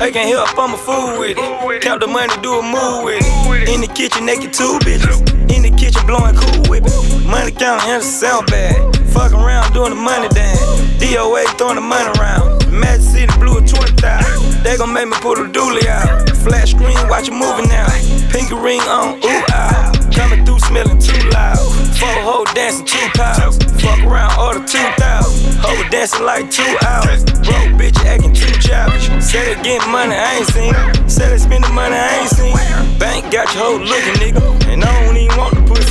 [0.00, 1.82] I can't help, I'm a fool with it.
[1.82, 3.68] Count the money, do a move with it.
[3.68, 5.20] In the kitchen, naked two bitches.
[5.52, 7.28] In the kitchen, blowing cool with it.
[7.28, 9.01] Money counting and the sound bad.
[9.12, 10.60] Fuck around doing the money dance.
[11.00, 12.70] DOA throwing the money around.
[12.72, 14.62] Magic City blew a 20,000.
[14.62, 16.28] They gon' make me put a dually out.
[16.44, 17.88] Flash screen, watch it moving now.
[18.30, 19.92] Pinky ring on, ooh, ah.
[20.14, 21.58] Coming through smelling too loud.
[21.98, 23.58] Four hoe dancing two pounds.
[23.82, 25.58] Fuck around, order 2,000.
[25.60, 27.24] Hoe dancing like two hours.
[27.42, 29.10] Broke bitch acting too childish.
[29.24, 30.74] Said they getting money, I ain't seen.
[31.08, 32.54] Said they spending money, I ain't seen.
[32.98, 34.40] Bank got your hoe looking, nigga.
[34.70, 35.81] And I don't even want to pussy,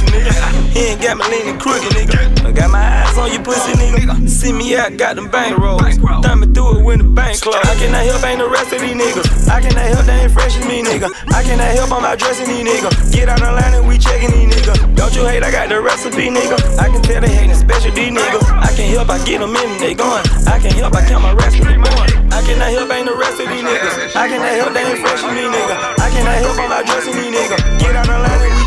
[0.71, 2.47] He ain't got me leaning crooked, nigga.
[2.47, 4.27] I got my eyes on you, pussy, nigga.
[4.29, 5.83] See me out, got them bank rolls.
[6.23, 7.59] Thumbing through it when the bank closed.
[7.67, 9.49] I cannot help, ain't the rest of these niggas.
[9.51, 11.11] I cannot help, they ain't fresh as me, nigga.
[11.35, 13.13] I cannot help, I'm out dressing these niggas.
[13.13, 14.95] Get out of line and we checking these niggas.
[14.95, 16.57] Don't you hate, I got the recipe, nigga.
[16.79, 18.43] I can tell they hating special these niggas.
[18.47, 20.23] I can help, I get them in and they going.
[20.47, 22.07] I can help, I count my rest when they born.
[22.31, 24.15] I cannot help, ain't the rest of these niggas.
[24.15, 25.75] I cannot help, they ain't fresh as me, nigga.
[25.99, 27.59] I cannot help, I'm out dressing these niggas.
[27.83, 28.60] Get out of line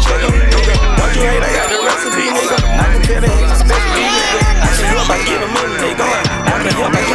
[1.15, 2.59] you hate, I got the recipe, nigga.
[2.59, 4.43] I can tell they hating special these niggas.
[4.59, 6.27] I can help, I get them in they going.
[6.43, 7.14] I can help, I count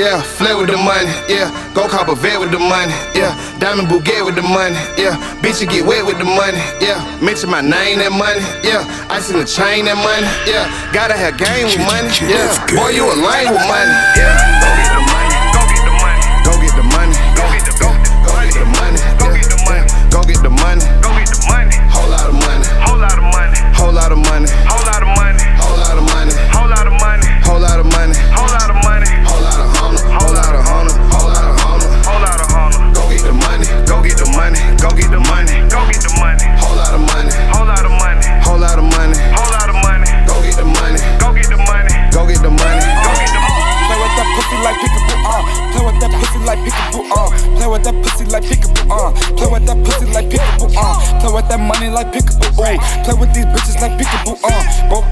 [0.00, 0.22] Yeah.
[0.22, 1.12] Flare with the money.
[1.28, 1.52] Yeah.
[1.74, 2.96] Go cop a vet with the money.
[3.12, 3.36] Yeah.
[3.58, 4.80] Diamond Bouquet with the money.
[4.96, 5.20] Yeah.
[5.44, 6.56] Bitch, you get wet with the money.
[6.80, 7.04] Yeah.
[7.20, 8.40] Mention my name, that money.
[8.64, 8.80] Yeah.
[9.12, 10.24] Ice in the chain, that money.
[10.48, 10.72] Yeah.
[10.96, 12.08] Gotta have game with money.
[12.24, 12.48] Yeah.
[12.72, 13.92] Boy, you a lame with money.
[14.16, 14.79] Yeah.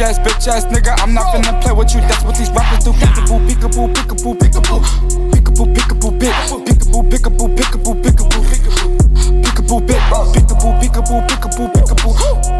[0.09, 2.01] Ass bitch ass nigga, I'm not finna play with you.
[2.01, 2.93] That's what these rappers do.
[2.93, 4.81] Peekaboo, peekaboo, peekaboo, peekaboo.
[5.33, 6.33] Peekaboo, peekaboo, pick.
[6.67, 8.43] Peekaboo, peekaboo, peekaboo, peekaboo.
[9.43, 10.01] Peekaboo, pick.
[10.35, 12.15] Peekaboo, peekaboo, peekaboo, peekaboo.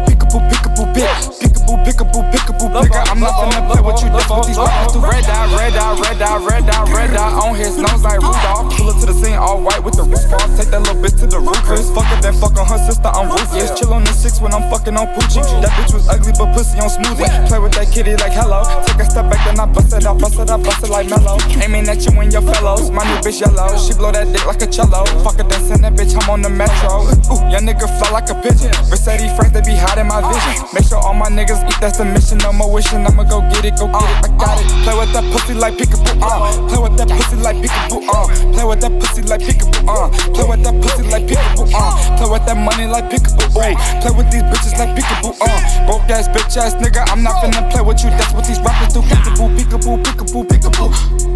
[0.05, 1.48] Peekaboo, peekaboo, pick.
[1.69, 5.05] Peekaboo, peekaboo, peekaboo, nigga, I'm not finna play with you, that's what these rappers do.
[5.05, 8.73] Red dot, red dot, red dot, red dot, red dot on his nose like Rudolph.
[8.73, 10.49] Pull up to the scene all white with the roof off.
[10.57, 11.61] Take that little bitch to the roof.
[11.61, 13.77] Chris, fuck it, then fuck on her sister, I'm ruthless.
[13.77, 15.45] Chill on the six when I'm fucking on Poochie.
[15.61, 17.29] That bitch was ugly, but pussy on smoothie.
[17.45, 18.65] Play with that kitty like hello.
[18.89, 21.05] Take a step back, then I bust it, I bust it, I bust it like
[21.13, 21.37] mellow.
[21.61, 22.89] Aiming at you and your fellows.
[22.89, 23.77] My new bitch yellow.
[23.77, 25.05] She blow that dick like a cello.
[25.21, 27.05] Fuck it, then send that bitch, I'm on the metro.
[27.29, 28.73] Ooh, your nigga fly like a pigeon.
[28.89, 30.65] Mercedes friends, they be hiding my vision.
[30.73, 32.37] Make sure all my niggas eat, that's the mission.
[32.39, 34.25] No more wishing, I'ma go get it, go get it.
[34.25, 34.67] I got it.
[34.83, 36.67] Play with that pussy like peekaboo, uh.
[36.69, 38.27] Play with that pussy like peekaboo, uh.
[38.53, 40.09] Play with that pussy like peekaboo, uh.
[40.33, 42.17] Play with that pussy like peekaboo, uh.
[42.17, 43.75] Play with that money like peekaboo, ooh.
[44.01, 45.59] Play with these bitches like peekaboo, uh.
[45.85, 48.09] Broke ass bitch ass nigga, I'm not finna play with you.
[48.11, 49.01] That's what these rappers do.
[49.01, 50.89] Peekaboo, peekaboo, peekaboo, peekaboo.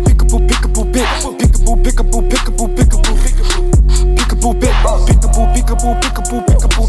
[0.06, 1.08] Peekaboo, peekaboo, bit.
[1.40, 3.16] Peekaboo, peekaboo, peekaboo, peekaboo.
[4.16, 4.74] Peekaboo, bit.
[5.08, 6.88] Peekaboo, peekaboo, peekaboo, peekaboo.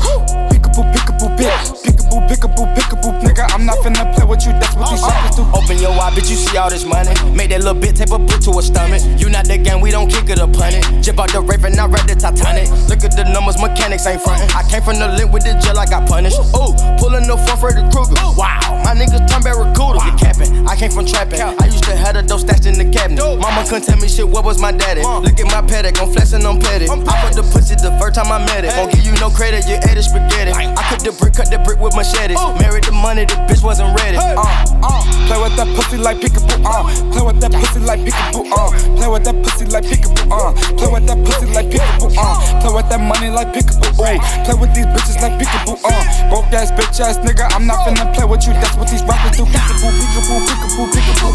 [0.51, 1.94] Peekaboo, peekaboo, bit.
[2.21, 3.34] Peekaboo, peekaboo, peekaboo.
[3.39, 4.53] I'm not finna play with you.
[4.53, 5.43] That's what these rappers do.
[5.55, 7.11] Open your eye, bitch, you see all this money.
[7.35, 9.03] Make that little bit tape a boot to a stomach.
[9.19, 10.85] You not the game, we don't kick it or punt it.
[11.03, 12.71] Jib out the rape and I read the Titanic.
[12.89, 14.51] Look at the numbers, mechanics ain't frontin'.
[14.55, 16.39] I came from the link with the jail, I got punished.
[16.55, 18.15] Ooh, pulling the fourth Freddy Krueger.
[18.37, 19.99] Wow, my niggas turn barracuda.
[20.05, 21.41] You capping, I came from trapping.
[21.41, 23.21] I used to have the dope stashed in the cabinet.
[23.21, 25.03] Mama couldn't tell me shit, what was my daddy?
[25.03, 25.21] Uh.
[25.21, 26.87] Look at my paddock, I'm flexing, I'm petty.
[26.89, 28.73] I put the pussy the first time I met it.
[28.77, 30.53] Won't give you no credit, you ate the spaghetti.
[30.53, 32.39] I cut the brick, cut the brick with machetes.
[32.61, 34.17] Married the money, the bitch wasn't ready.
[34.17, 34.37] Uh,
[34.83, 36.85] uh, play with that pussy like peekaboo, uh.
[37.13, 38.71] Play with that pussy like peekaboo, uh.
[38.97, 40.53] Play with that pussy like peekaboo, uh.
[40.77, 42.37] Play with that pussy like peekaboo, uh.
[42.61, 44.19] Play with that money like peekaboo, ooh.
[44.45, 46.03] Play with these bitches like peekaboo, uh.
[46.31, 48.53] Broke ass bitch ass nigga, I'm not finna play with you.
[48.59, 49.45] That's what these rappers do.
[49.45, 51.33] Peekaboo, peekaboo, peekaboo, peekaboo.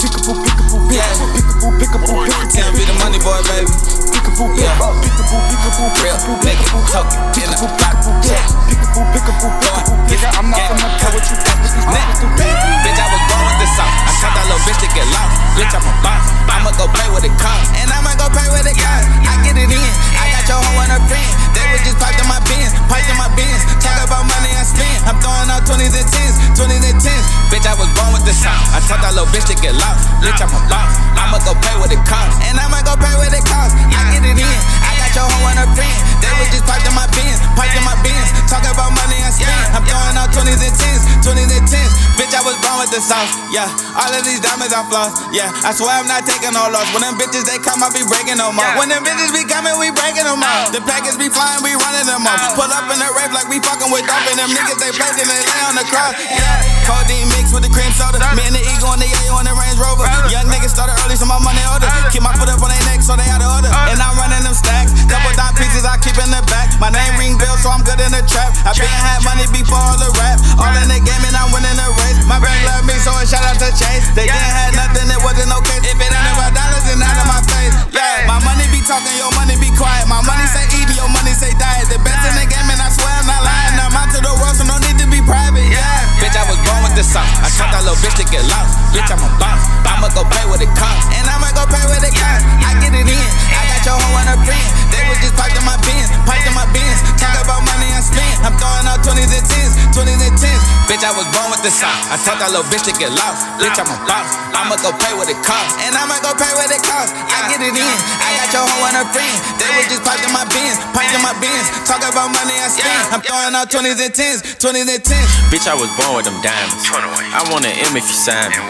[0.00, 1.00] Peekaboo, peekaboo, bitch.
[1.36, 2.52] Peekaboo, peekaboo, peekaboo.
[2.52, 3.68] Can't be the money boy, baby.
[4.12, 4.72] Peekaboo, yeah.
[4.76, 8.40] Peekaboo, peekaboo, peekaboo, Make it talk in the peekaboo, yeah.
[8.68, 9.94] Peekaboo, peekaboo, peekaboo.
[10.08, 11.29] Nigga, I'm not finna play with you.
[11.29, 13.86] That's what these rappers Bitch, I was born with this sauce.
[13.86, 15.30] I taught that little bitch to get lost.
[15.54, 16.24] Bitch, I'm a boss.
[16.50, 17.70] I'ma go pay with it cost.
[17.78, 19.06] And I'ma go pay with it cost.
[19.22, 19.90] I get it in.
[20.18, 21.30] I got your hoe and her friend.
[21.54, 22.74] They was just piped in my bins.
[22.90, 23.62] Piped in my bins.
[23.78, 24.98] Talk about money I spend.
[25.06, 26.34] I'm throwing out 20s and 10s.
[26.58, 27.24] 20s and 10s.
[27.54, 28.74] Bitch, I was born with this sauce.
[28.74, 30.02] I taught that little bitch to get lost.
[30.18, 30.92] Bitch, I'm a boss.
[31.14, 32.42] I'ma go pay with it cost.
[32.50, 33.78] And I'ma go pay with it cost.
[33.78, 34.58] I get it in.
[34.82, 36.19] I got your hoe and her friend.
[36.20, 37.40] They was just piped in my bins.
[37.56, 38.28] Piped in my bins.
[38.46, 39.50] Talk about money I spend.
[39.74, 41.02] I'm throwing out 20s and 10s.
[41.24, 41.92] 20s and 10s.
[42.20, 43.32] Bitch, I was born with the sauce.
[43.48, 43.68] Yeah.
[43.96, 45.16] All of these diamonds I floss.
[45.32, 45.48] Yeah.
[45.64, 46.88] I swear I'm not taking no loss.
[46.92, 48.76] When them bitches they come, I be breaking them off.
[48.76, 50.74] When them bitches be coming, we breaking them off.
[50.74, 52.56] The packets be flying, we running them off.
[52.56, 54.26] Pull up in the rave like we fucking with dope.
[54.28, 56.12] And them niggas they then they lay on the cross.
[56.28, 56.80] Yeah.
[56.84, 58.18] Codeine mixed with the cream soda.
[58.34, 60.04] Me and the Eagle and the Yayo on the Range Rover.
[60.28, 61.88] Young niggas started early, so my money older.
[62.10, 63.70] Keep my foot up on their neck, so they out of order.
[63.70, 64.92] And I'm running them stacks.
[65.06, 66.72] Couple dime pieces I keep in the back.
[66.82, 68.50] My name ring bell, so I'm good in the trap.
[68.66, 70.40] I been had money before all the rap.
[70.58, 72.18] All in the game and I'm winning the race.
[72.26, 74.10] My bank love me, so a shout out to Chase.
[74.16, 75.78] They didn't have nothing, it wasn't okay.
[75.86, 77.74] If it ain't about dollars, then out of my face.
[77.94, 80.08] Yeah, my money be talking, your money be quiet.
[80.10, 81.86] My money say eat, your money say diet.
[81.92, 83.76] The best in the game, and I swear I'm not lying.
[83.78, 85.68] I'm out to the world, so no need to be private.
[85.68, 87.28] Yeah, bitch, I was born with the sauce.
[87.44, 88.72] I taught that little bitch to get lost.
[88.90, 89.62] Bitch, I'm a boss.
[89.86, 91.12] I'ma go pay with it cost.
[91.14, 92.42] And I'ma go pay with it cost.
[92.64, 93.28] I get it in.
[93.52, 94.89] I got your hoe and her friend.
[95.00, 96.12] They was just piped in my bins.
[96.28, 97.00] Piped in my bins.
[97.16, 98.36] Talk about money I spend.
[98.44, 99.72] I'm throwing out 20s and 10s.
[99.96, 100.62] 20s and 10s.
[100.92, 102.04] Bitch, I was born with the sauce.
[102.12, 103.40] I taught that little bitch to get lost.
[103.56, 104.28] Bitch, I'm a boss.
[104.52, 105.72] I'ma go pay with it cost.
[105.88, 107.16] And I'ma go pay with it cost.
[107.16, 107.96] I get it in.
[108.20, 109.36] I got your hoe and her friend.
[109.56, 110.76] They was just piped in my bins.
[110.92, 111.64] Piped in my bins.
[111.88, 113.00] Talk about money I spend.
[113.16, 114.60] I'm throwing out 20s and 10s.
[114.60, 115.28] 20s and 10s.
[115.48, 116.84] Bitch, I was born with them diamonds.
[116.92, 118.60] I want an M if you sign me.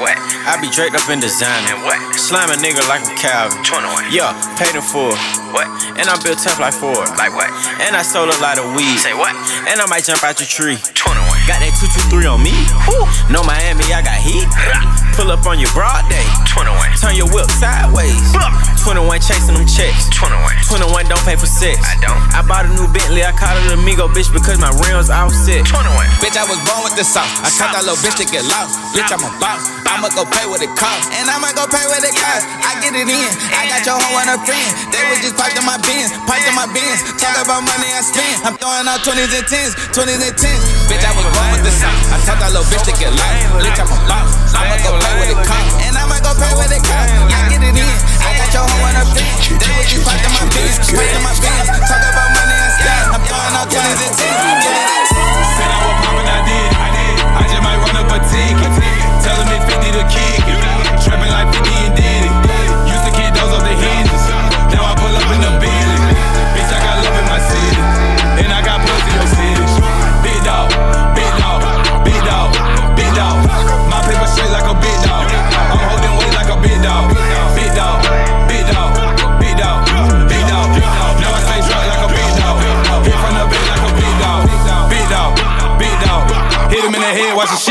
[0.46, 1.74] I be draped up in designer.
[2.14, 3.58] Slime a nigga like a Calvin.
[4.14, 5.20] Yeah, paid him for it.
[5.50, 5.66] What?
[5.98, 7.08] And I'm built tough like Ford.
[7.16, 7.48] Like what?
[7.80, 8.96] And I sold a lot of weed.
[8.98, 9.34] Say what?
[9.68, 10.76] And I might jump out your tree.
[10.94, 11.24] 21.
[11.48, 11.72] Got that
[12.12, 12.54] 223 on me.
[13.32, 14.46] No Miami, I got heat.
[15.16, 16.24] Pull up on your broad day.
[16.48, 16.76] 21.
[17.00, 18.14] Turn your whip sideways.
[18.80, 20.08] 21 chasing them checks.
[20.16, 20.56] 21.
[20.66, 21.76] 21 don't pay for sex.
[21.84, 22.16] I don't.
[22.32, 25.68] I bought a new Bentley, I call it Amigo, bitch, because my rims all set.
[25.68, 25.92] 21.
[26.24, 27.28] Bitch, I was born with the sauce.
[27.44, 28.78] I taught that little bitch to get lost.
[28.96, 29.68] Bitch, I'm a boss.
[29.90, 31.12] I'ma go pay with it cost.
[31.12, 32.46] And I'ma go pay with it cost.
[32.64, 33.30] I get it in.
[33.52, 34.70] I got your hoe and her friend.
[34.94, 36.14] They was just piped in my bins.
[36.24, 37.02] Piped in my bins.
[37.18, 38.38] Talk about money I spend.
[38.46, 39.74] I'm throwing out 20s and 10s.
[39.92, 40.62] 20s and 10s.
[40.86, 42.00] Bitch, I was born with the sauce.
[42.14, 43.60] I taught that little bitch to get lost.
[43.60, 44.28] Bitch, I'm a boss.
[44.54, 45.72] I'ma go pay with it cost.
[45.80, 47.08] And I'ma go pay with it cost.
[47.08, 47.96] I get it in.
[48.20, 49.36] I got your hoe on her friend.
[49.56, 50.44] They was just in my.
[50.46, 51.68] Piped in my bins.
[51.88, 53.06] Talk about money I spend.
[53.16, 54.79] I'm throwing out 20s and 10s.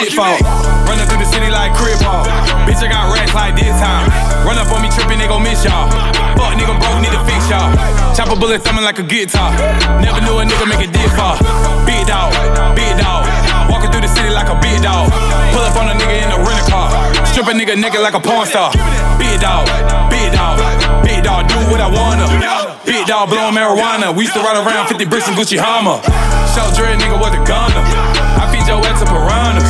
[0.06, 0.88] The head, watch the shit fall.
[0.88, 2.26] Running through the city like crib ball.
[2.66, 4.08] Bitch, I got racks like this time.
[4.46, 5.90] Run up on me tripping, they gon' miss y'all.
[6.40, 7.70] Fuck nigga broke, need to fix y'all.
[8.16, 9.52] Chop a bullet thumbing like a guitar.
[10.00, 11.38] Never knew a nigga make a dip fall.
[11.84, 12.32] Big dog,
[12.76, 13.28] big dog.
[13.70, 15.12] Walking through the city like a big dog.
[15.52, 16.90] Pull up on a nigga in a rental car.
[17.26, 18.72] Strip a nigga naked like a porn star.
[19.20, 19.68] Big dog,
[20.10, 20.58] big dog,
[21.04, 21.48] big dog.
[21.48, 22.69] Do what I wanna.
[23.10, 24.14] Dog blowing marijuana.
[24.14, 25.98] We used to ride around 50 bricks in Gucci Hummer.
[26.54, 27.82] Show dread nigga was a gunner.
[28.38, 29.66] I feed your ass to piranhas.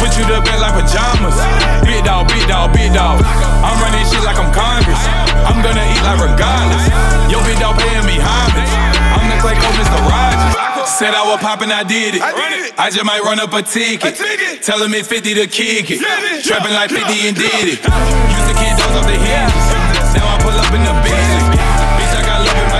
[0.00, 1.36] Put you to bed like pajamas.
[1.84, 3.20] Big dog, big dog, big dog.
[3.60, 5.04] I'm running shit like I'm Congress.
[5.44, 6.88] I'm gonna eat like regardless.
[7.28, 8.72] Yo, big dog paying me homage.
[9.12, 10.00] I'm the Clay Mr.
[10.08, 10.88] Rogers.
[10.88, 12.24] Said I was poppin', I did it.
[12.24, 14.16] I just might run up a ticket.
[14.64, 16.00] Tellin' me 50 to kick it.
[16.40, 17.84] Trappin' like 50 and did it.
[17.84, 19.68] Used to kick those off the hinges.
[20.16, 21.47] Now I pull up in the Bentley.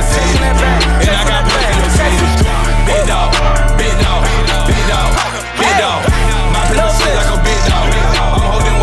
[0.08, 1.76] And I got in.
[2.88, 3.28] Big dog,
[3.76, 4.24] big dog,
[4.64, 5.12] big dog,
[5.60, 6.00] big dog.
[6.48, 6.64] My
[7.12, 7.92] like a big dog.
[8.16, 8.76] I'm holding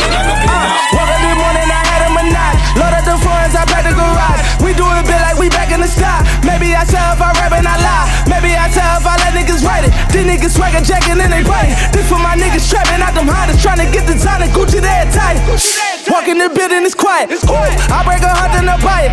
[1.33, 2.09] morning, I had a
[3.57, 4.41] I back the garage.
[4.61, 5.89] We do it big like we back in the.
[6.45, 8.05] Maybe I tell if I rap and I lie.
[8.29, 9.93] Maybe I tell if I let niggas write it.
[10.13, 11.73] These niggas swagger jacking and they play.
[11.89, 13.57] This for my niggas trapping out them Hondas.
[13.61, 15.41] Trying to get the time Gucci there tight.
[16.07, 17.33] Walk in the building, it's quiet.
[17.33, 19.11] Ooh, I break a heart and I buy it.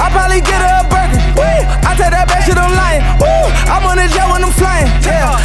[0.00, 1.21] I probably get her a burger.
[1.38, 3.02] Ooh, I tell that bitch shit, I'm lying.
[3.20, 4.88] Ooh, I'm on the jet when I'm flying.
[5.04, 5.36] Yeah,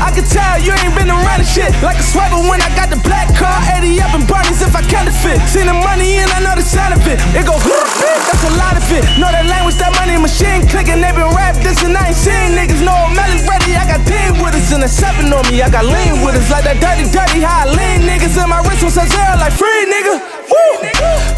[0.00, 1.70] I can tell you ain't been around the shit.
[1.84, 4.82] Like a swiper when I got the black car, 80 up in Barney's if I
[4.82, 5.38] counterfeit.
[5.46, 7.20] Seen the money and I know the sound of it.
[7.36, 7.54] It go,
[8.26, 9.04] that's a lot of it.
[9.20, 11.04] Know that language, that money machine clicking.
[11.04, 12.80] They been rap this and I ain't seen niggas.
[12.80, 13.12] Know I'm
[13.44, 13.76] ready.
[13.76, 15.60] I got team with us and a seven on me.
[15.60, 17.42] I got lean with us like that dirty, dirty.
[17.42, 20.22] I lean niggas in my wrist was a zero like free nigga.
[20.46, 20.70] Woo!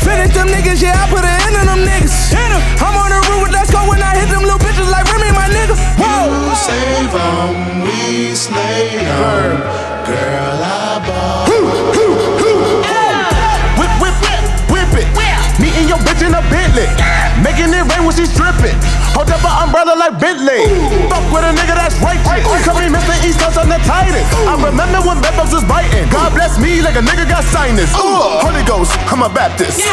[0.04, 2.36] Finish them niggas, yeah, I put an end on them niggas.
[2.84, 5.31] I'm on the roof with let's go when I hit them little bitches like Remy,
[5.31, 5.31] my
[5.62, 5.76] nigga.
[6.00, 6.26] Whoa!
[6.48, 9.62] You save 'em, we slay 'em.
[10.06, 11.46] Girl, I ball.
[13.78, 15.60] Whip, whip, whip, whip it.
[15.60, 16.42] Me and your bitch in a
[16.72, 16.88] Bentley.
[17.44, 18.76] Making it rain when she stripping.
[19.12, 20.64] Hold up an umbrella like Bentley.
[21.12, 22.64] Fuck with a nigga that's righteous.
[22.64, 23.12] Call me Mr.
[23.20, 24.24] East Coast, I'm the tightest.
[24.48, 26.08] I remember when Bedbugs was biting.
[26.08, 27.92] God bless me like a nigga got sinus.
[27.92, 29.84] Holy Ghost, I'm a Baptist.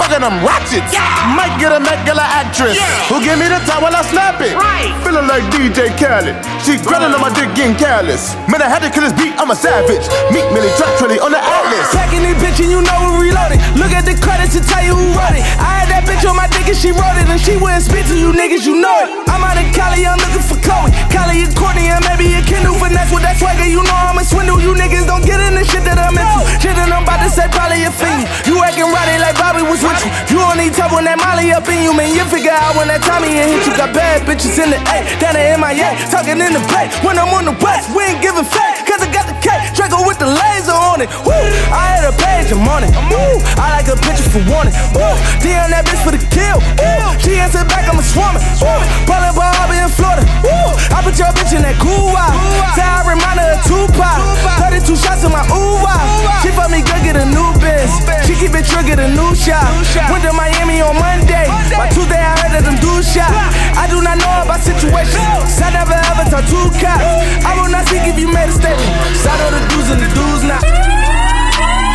[0.00, 0.96] Fucking them ratchets.
[1.36, 2.80] Might get a Met Gala actress.
[3.12, 4.56] Who give me the time while I snap it.
[5.04, 6.32] Feeling like DJ Khaled.
[6.64, 8.40] She grinding on my dick, getting careless.
[8.48, 10.08] Man, I had to kill this beat, I'm a savage.
[10.32, 11.92] Meet Millie Track Trilly on the Atlas.
[11.92, 13.60] Packing this bitch and you know we reloaded.
[13.76, 15.44] Look at the credits to tell you who wrote it.
[15.60, 17.26] I had that bitch on my dick and she wrote it.
[17.26, 19.10] And she wouldn't speak to you niggas, you know it.
[19.26, 20.88] I'm out of Cali, I'm looking for Khloe.
[21.10, 22.78] Kylie and Kourtney and maybe a Kendall.
[22.78, 24.62] Finesse with that swagger, you know I'm a swindle.
[24.62, 26.40] You niggas don't get in the shit that I'm into.
[26.62, 28.54] Shit that I'm about to say probably offend you.
[28.54, 30.10] You acting rowdy like Bobby was with you.
[30.30, 32.14] You only tough when that Molly up in you, man.
[32.14, 33.74] You figure out when that Tommy and hit you.
[33.74, 36.86] Got bad bitches in the A, down in MIA, talking in the bay.
[37.02, 39.09] When I'm on the west, we ain't giving fat, cause I
[39.50, 39.74] K.
[39.74, 41.10] Draco with the laser on it.
[41.26, 41.34] Woo!
[41.74, 42.90] I had a page, on it.
[43.10, 43.42] Woo!
[43.58, 44.74] I like a picture for warning.
[44.94, 45.10] Woo!
[45.42, 46.62] D on that bitch for the kill.
[46.78, 47.18] Woo!
[47.18, 48.42] She answered back, I'm a swarming.
[48.62, 48.78] Woo!
[49.06, 50.22] Ballin' Barbie in Florida.
[50.46, 50.70] Woo!
[50.94, 52.30] I put your bitch in that cool wow.
[52.76, 54.20] Say I remind her of Tupac.
[54.62, 55.98] 32 shots in my ooh wow.
[56.42, 57.90] She fuck me good, get a new biz.
[58.26, 59.66] She keep it trigger, get a new shot.
[60.10, 61.46] Went to Miami on Monday.
[61.74, 63.30] By Tuesday, I heard that them dudes shot.
[63.78, 65.62] I do not know about situations.
[65.62, 67.06] I never ever talk two cops.
[67.46, 68.90] I will not speak if you made a statement.
[69.22, 70.62] So I know the do's and the do's not.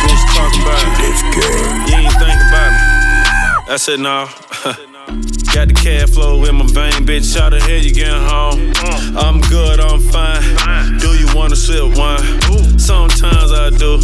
[0.08, 1.16] Just talk about it.
[1.88, 2.80] You ain't think about me.
[3.68, 4.28] I said no.
[5.54, 7.38] Got the cash flow in my vein, bitch.
[7.38, 8.72] How the hell you getting home?
[9.16, 10.98] I'm good, I'm fine.
[10.98, 12.20] Do you wanna sip wine?
[12.78, 13.98] Sometimes I do.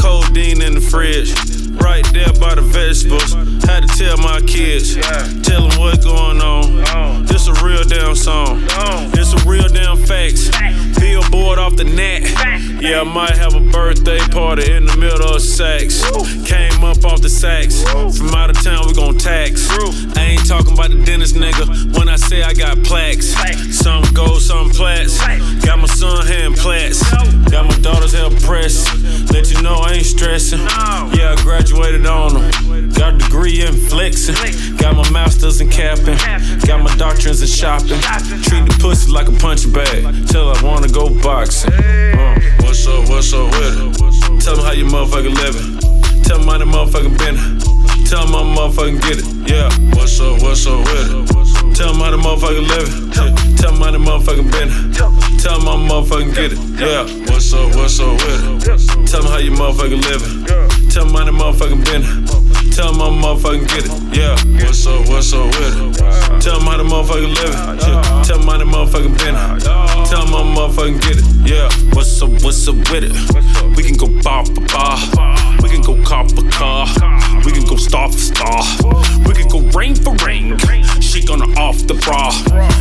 [0.00, 1.32] Codeine in the fridge,
[1.80, 3.32] right there by the vegetables.
[3.64, 4.94] Had to tell my kids,
[5.46, 7.24] tell them what's going on.
[7.26, 8.60] This a real damn song.
[9.12, 10.50] This a real damn facts.
[10.98, 12.22] Billboard off the net.
[12.80, 16.04] Yeah, I might have a birthday party in the middle of Saks.
[16.46, 17.82] Came up off the Saks.
[18.16, 19.68] From out of town, we gon' tax.
[20.16, 23.34] I ain't talking about the dentist nigga when I say I got plaques.
[23.76, 25.18] Some gold, some plats.
[25.64, 27.02] Got my son hand plats.
[27.50, 28.88] Got my daughter's hair pressed.
[29.32, 30.60] Let you know I ain't stressing.
[30.60, 32.90] Yeah, I graduated on them.
[32.90, 34.34] Got a degree in flexing.
[34.76, 36.16] Got my master's in capping.
[36.66, 38.00] Got my doctrines in shopping.
[38.44, 40.02] Treat the pussy like a punching bag.
[40.28, 41.72] Till I wanna go boxing.
[41.72, 44.40] Uh, what's up, what's up with it?
[44.42, 45.78] Tell me how you motherfucking living.
[46.24, 47.36] Tell me how the motherfucking been.
[48.06, 49.50] Tell me how motherfucking get it.
[49.50, 51.76] Yeah, what's up, what's up with it?
[51.76, 53.10] Tell me how the motherfucking living.
[53.56, 54.92] Tell me how the motherfucking been.
[55.38, 56.58] Tell me how motherfucking get it.
[56.78, 59.06] Yeah, what's up, what's up with it?
[59.08, 60.73] Tell me how you motherfucking living.
[60.94, 62.02] Tell the motherfucking been.
[62.70, 64.16] Tell I'm motherfucking get it.
[64.16, 66.40] Yeah, what's up, what's up with it?
[66.40, 67.82] Tell how the motherfucking live it.
[67.82, 68.22] Yeah.
[68.22, 69.64] Tell how the motherfucking it.
[70.06, 71.24] Tell I'm motherfucking get it.
[71.50, 73.76] Yeah, what's up, what's up with it?
[73.76, 74.96] We can go bar for bar.
[75.64, 76.86] We can go car for car.
[77.44, 78.62] We can go star for star.
[79.26, 80.56] We can go rain for rain.
[81.00, 82.30] She gonna off the bra.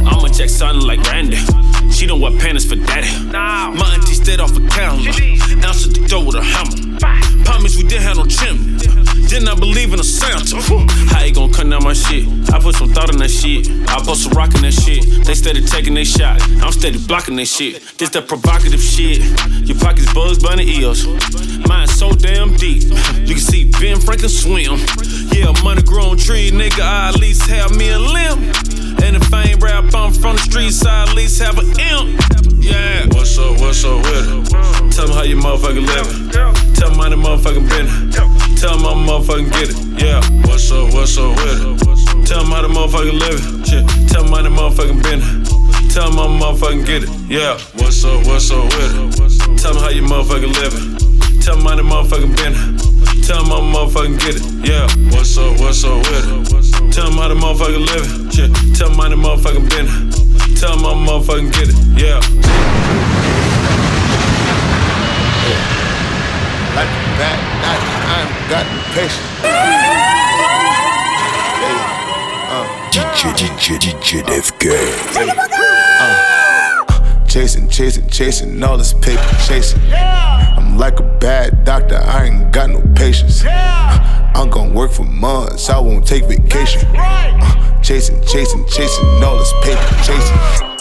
[0.05, 1.41] I'ma check something like Randy.
[1.89, 3.09] She don't wear panties for daddy.
[3.34, 5.09] My auntie stayed off a calendar.
[5.66, 6.92] Answered the door with a hammer.
[7.45, 8.78] Promise we didn't have no chimney.
[9.28, 10.62] Did not believe in a Santa.
[11.14, 12.28] How you gonna cut down my shit?
[12.54, 13.68] I put some thought in that shit.
[13.89, 15.26] I post some rockin' that shit.
[15.26, 16.41] They steady taking their shot.
[16.62, 17.82] I'm steady blocking that shit.
[17.97, 19.20] This that provocative shit.
[19.68, 21.08] Your pockets bugs bunny ears.
[21.68, 22.84] Mine so damn deep.
[23.24, 24.80] You can see Ben Franklin swim.
[25.32, 26.82] Yeah, money grown tree, nigga.
[26.82, 28.92] I at least have me a limb.
[29.04, 32.16] And if I ain't rap, I'm from the streets, I at least have an imp.
[32.64, 33.06] Yeah.
[33.12, 34.91] What's up, what's up with it?
[34.95, 36.32] Tell me how you motherfucking living.
[36.32, 37.88] Tell me how the motherfucking been.
[38.56, 39.78] Tell me I'm motherfucking get it.
[40.01, 40.24] Yeah.
[40.47, 42.26] What's up, what's up with it?
[42.26, 43.64] Tell me how the motherfucking living.
[43.68, 43.84] Shit.
[44.08, 45.20] Tell me how the motherfucking been.
[45.91, 47.10] Tell I'm motherfucking get it.
[47.28, 47.60] Yeah.
[47.76, 49.60] What's up, what's up with it?
[49.60, 51.39] Tell me how you motherfucking living.
[51.41, 52.54] Tell me how the motherfucking been.
[53.28, 54.43] Tell I'm motherfucking get it.
[54.64, 54.88] Yeah.
[55.12, 56.72] What's up, what's up with it?
[56.93, 58.29] Tell me how the motherfucking living.
[58.29, 58.53] Shit.
[58.77, 59.87] Tell me how the motherfucking been.
[60.55, 61.75] Tell me I'm motherfucking get it.
[61.97, 62.19] Yeah.
[66.75, 69.33] Like a bad night, I ain't got no patience.
[72.93, 74.63] DJ, DJ, DJ FK.
[75.99, 79.81] Uh, chasing, chasing, chasing, all this paper chasing.
[79.91, 83.43] I'm like a bad doctor, I ain't got no patience.
[83.43, 86.81] Uh, I'm gonna work for months, I won't take vacation.
[86.95, 90.72] Uh, chasing, chasing, chasing, all this paper chasing.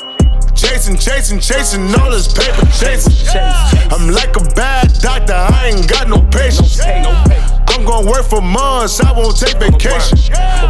[0.55, 3.13] Chasing, chasing, chasing, all this paper chasing.
[3.91, 6.81] I'm like a bad doctor, I ain't got no patience.
[7.73, 10.19] I'm gonna work for months, I won't take vacation.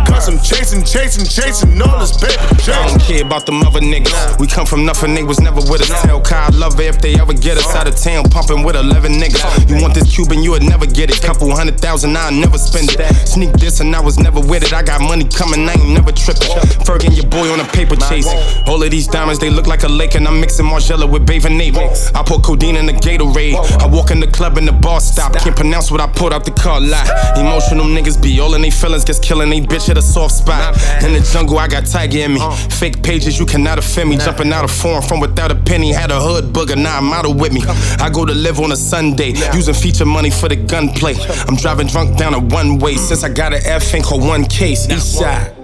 [0.06, 4.38] Cause I'm chasing, chasing, chasing, all this paper I don't care about the mother niggas.
[4.38, 6.02] We come from nothing, they was never with us.
[6.02, 9.12] Tell Kyle love it if they ever get us out of town, pumping with 11
[9.12, 9.68] niggas.
[9.68, 11.20] You want this Cuban, you would never get it.
[11.22, 13.00] Couple hundred thousand, I'll never spend it.
[13.26, 14.72] Sneak this and I was never with it.
[14.72, 16.52] I got money coming, I ain't never tripping.
[16.86, 18.28] Fergie, your boy on a paper chase.
[18.68, 21.60] All of these diamonds, they look like a lake, and I'm mixing Margiela with bathing
[21.60, 21.76] ape.
[22.14, 23.56] I put codeine in the Gatorade.
[23.80, 25.34] I walk in the club and the bar stop.
[25.38, 27.08] Can't pronounce what I put out the car lot.
[27.38, 30.76] Emotional niggas be all in they feelings, just killing they bitch at a soft spot.
[31.02, 32.40] In the jungle, I got Tiger in me.
[32.70, 34.16] Fake pages, you cannot offend me.
[34.16, 35.92] Jumping out of form from without a penny.
[35.92, 37.62] Had a hood booger, now I'm out with me.
[37.98, 41.14] I go to live on a Sunday, using feature money for the gunplay.
[41.48, 44.44] I'm driving drunk down a one way since I got an F ain't called one
[44.44, 44.88] case.
[44.90, 45.61] East side.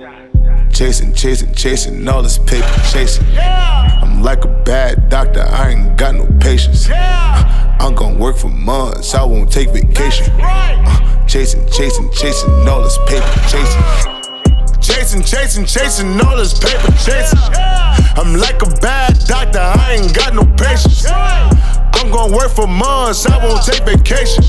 [0.72, 3.26] Chasing, chasing, chasing, all this paper chasing.
[3.36, 6.88] I'm like a bad doctor, I ain't got no patience.
[6.88, 10.26] Uh, I'm gonna work for months, I won't take vacation.
[10.40, 13.82] Uh, chasing, chasing, chasing, all this paper chasing.
[14.80, 17.38] Chasing, chasing, chasing, all this paper chasing.
[18.16, 21.04] I'm like a bad doctor, I ain't got no patience.
[21.98, 24.44] I'm gonna work for months, I won't take vacation.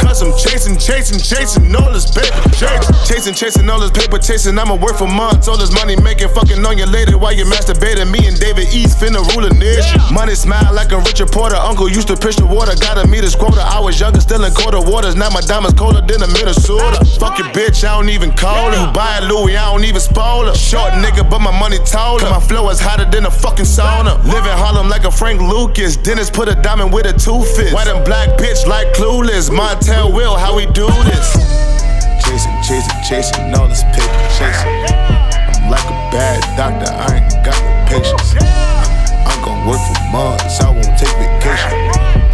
[0.00, 3.34] Cause I'm chasing, chasing, chasing all this paper chasing.
[3.34, 4.58] Chasing, all this paper chasing.
[4.58, 8.10] I'ma work for months, all this money making, fucking on you later while you masturbating.
[8.10, 10.00] Me and David East finna rule a nation.
[10.12, 11.56] Money smile like a Richard Porter.
[11.56, 13.60] Uncle used to pitch the water, gotta meet his quota.
[13.60, 15.16] I was younger, still in colder waters.
[15.16, 17.04] Now my diamonds colder than a Minnesota.
[17.18, 18.86] Fuck your bitch, I don't even call her.
[18.86, 20.54] You buy Louis, I don't even spoil her.
[20.54, 22.30] Short nigga, but my money taller.
[22.30, 24.22] My flow is hotter than a fucking sauna.
[24.24, 25.96] Live in Harlem like a Frank Lucas.
[25.96, 27.74] Dennis put a diamond with a two-fist.
[27.74, 29.50] White and black bitch like clueless.
[29.50, 31.32] Montel will, how we do this?
[32.22, 34.70] Chasing, chasing, chasing, all this paper chasing.
[34.90, 38.34] I'm like a bad doctor, I ain't got no patience.
[39.26, 41.70] I'm gonna work for months, I won't take vacation.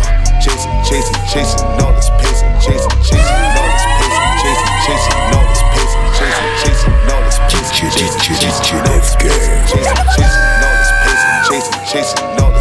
[0.00, 5.44] Uh, chasing, chasing, chasing, all this pacing, chasing, chasing, all this pacing, chasing, chasing, all
[5.48, 10.76] this pacing, chasing, chasing, all this pacing, chasing, chasing, all this pacing, chasing, chasing, all
[10.76, 12.51] this pacing, chasing, chasing, all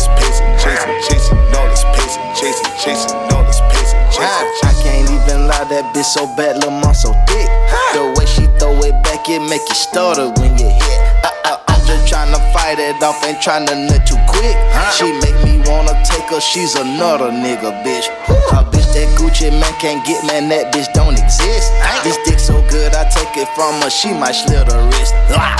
[2.82, 4.02] chasing, all this chasing.
[4.18, 7.46] I can't even lie, that bitch so bad, lil' mom so thick.
[7.94, 11.00] The way she throw it back, it make you stutter when you hit.
[11.22, 14.58] Uh, uh, I'm just tryna fight it off, ain't tryna nut too quick.
[14.98, 18.10] She make me wanna take her, she's another nigga, bitch.
[18.50, 21.70] A bitch that Gucci Mane can't get, man, that bitch don't exist.
[22.02, 25.14] This dick so good, I take it from her, she might slit her wrist.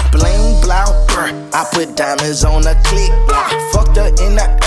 [0.10, 0.90] Bling, blow.
[1.54, 3.14] I put diamonds on the click.
[3.72, 4.61] Fucked her in the.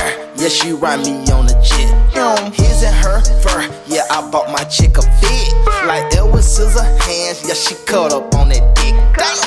[0.44, 1.88] Yeah, she ride me on the jet.
[2.20, 3.64] Um, His and her fur.
[3.88, 5.48] Yeah, I bought my chick a fit.
[5.88, 7.48] Like Edward Scissorhands.
[7.48, 8.92] Yeah, she cut up on that dick.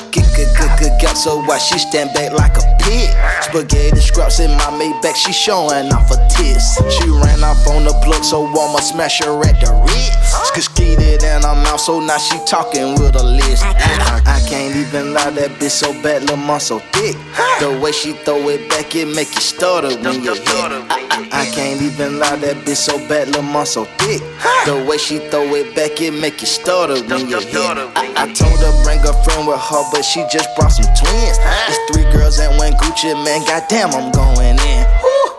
[0.10, 3.14] Get good, good, good, get so why she stand back like a pig.
[3.46, 5.14] Spaghetti scraps in my Maybach.
[5.14, 6.82] She showing off her tits.
[6.90, 10.50] She ran off on the plug, so I'ma smash her at the Ritz.
[10.98, 13.64] Ski and I'm out, so now she talking with a list.
[13.64, 17.16] I, I can't even lie, that bitch so bad, mom so thick.
[17.60, 20.48] The way she throw it back, it make you stutter when you hit.
[20.48, 24.22] I, I, I can't even lie, that bitch so bad, mom so thick.
[24.66, 27.56] The way she throw it back, it make you stutter when you hit.
[27.56, 31.38] I, I told her bring a friend with her, but she just brought some twins.
[31.70, 33.46] It's three girls and one Gucci Mane.
[33.46, 34.86] Goddamn, I'm going in.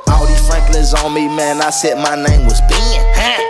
[0.08, 1.60] All these Franklins on me, man.
[1.60, 3.47] I said my name was Ben.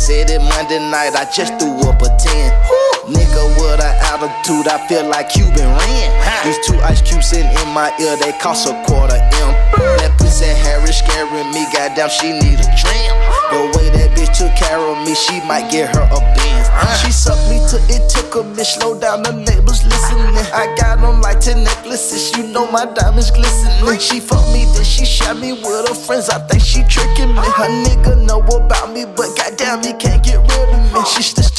[0.00, 1.14] Said it Monday night.
[1.14, 2.99] I just threw up a 10.
[3.10, 6.08] Nigga with an attitude, I feel like Cube and Ren.
[6.46, 9.50] These two ice cubes sitting in my ear, they cost a quarter M.
[9.98, 13.12] That pussy Harry scaring me, goddamn, she need a trim.
[13.50, 16.70] The way that bitch took care of me, she might get her a Benz.
[17.02, 20.30] She sucked me till it took a bitch, slow down, the neighbors listening.
[20.54, 23.98] I got on like 10 necklaces, you know my diamonds glistening.
[23.98, 27.42] She fucked me, then she shot me with her friends, I think she tricking me.
[27.58, 31.02] Her nigga know about me, but goddamn, he can't get rid of me.
[31.10, 31.34] She oh.
[31.34, 31.49] just,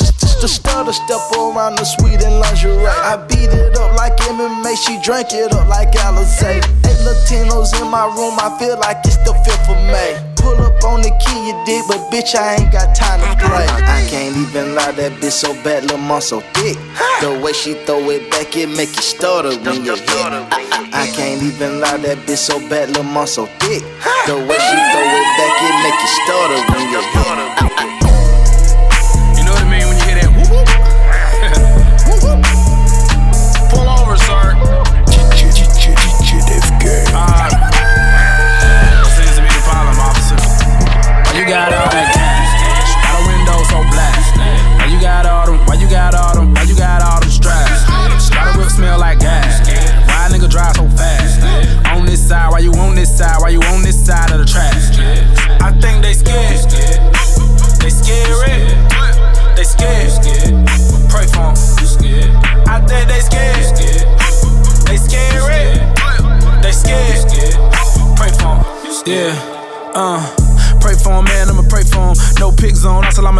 [0.41, 2.85] just, just stutter step around the suite in lingerie.
[2.85, 6.57] I beat it up like MMA, she drank it up like Alizé.
[6.57, 10.17] Eight Latinos in my room, I feel like it's the 5th of May.
[10.37, 13.67] Pull up on the key, you dig, but bitch, I ain't got time to play.
[13.69, 16.77] I can't even lie, that bitch so bad, Lil' mom so thick.
[17.21, 20.09] The way she throw it back, it make you stutter when you hit.
[20.09, 23.85] I, I, I can't even lie, that bitch so bad, Lil' mom so thick.
[24.25, 27.50] The way she throw it back, it make you stutter when you hit.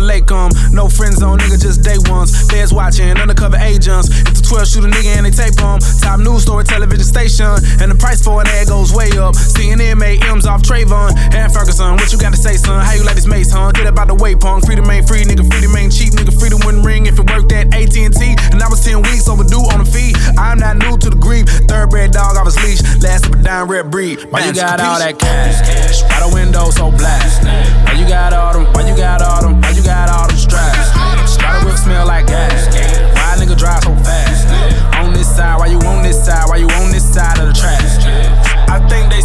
[0.01, 0.70] Zone, assalamu alaikum.
[0.81, 2.33] No friend zone, nigga, just day ones.
[2.49, 4.09] Feds watching, undercover agents.
[4.09, 5.77] If the 12 shoot a nigga and they tape him.
[6.01, 7.53] Top news story, television station.
[7.77, 9.37] And the price for an ad goes way up.
[9.37, 11.13] CNN made M's off Trayvon.
[11.37, 12.81] And Ferguson, what you gotta say, son?
[12.81, 13.69] How you like this mace, huh?
[13.77, 14.65] Get up out the way, punk.
[14.65, 15.45] Freedom ain't free, nigga.
[15.45, 16.33] Freedom ain't cheap, nigga.
[16.33, 18.01] Freedom wouldn't ring if it worked at AT&T.
[18.49, 20.17] And I was 10 weeks overdue on the fee.
[20.33, 21.45] I'm not new to the grief.
[21.69, 22.81] Thoroughbred dog off his leash.
[23.05, 24.25] Last of a dime red breed.
[24.33, 26.01] Why you got all that cash?
[26.09, 27.21] Why the window so black?
[27.85, 28.65] Why you got all them?
[28.73, 29.61] Why you got all them?
[29.61, 30.70] Why you got all them straps?
[31.39, 32.67] Got a whip smell like gas.
[33.15, 34.47] Why nigga drive so fast?
[34.97, 36.45] On this side, why you on this side?
[36.47, 37.97] Why you on this side of the tracks?
[38.69, 39.20] I think they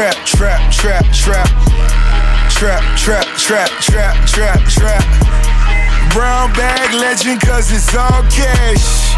[0.00, 1.46] trap, trap, trap, trap,
[2.50, 2.80] trap.
[2.96, 5.04] Trap, trap, trap, trap, trap.
[6.14, 9.12] Brown bag legend cause it's all cash.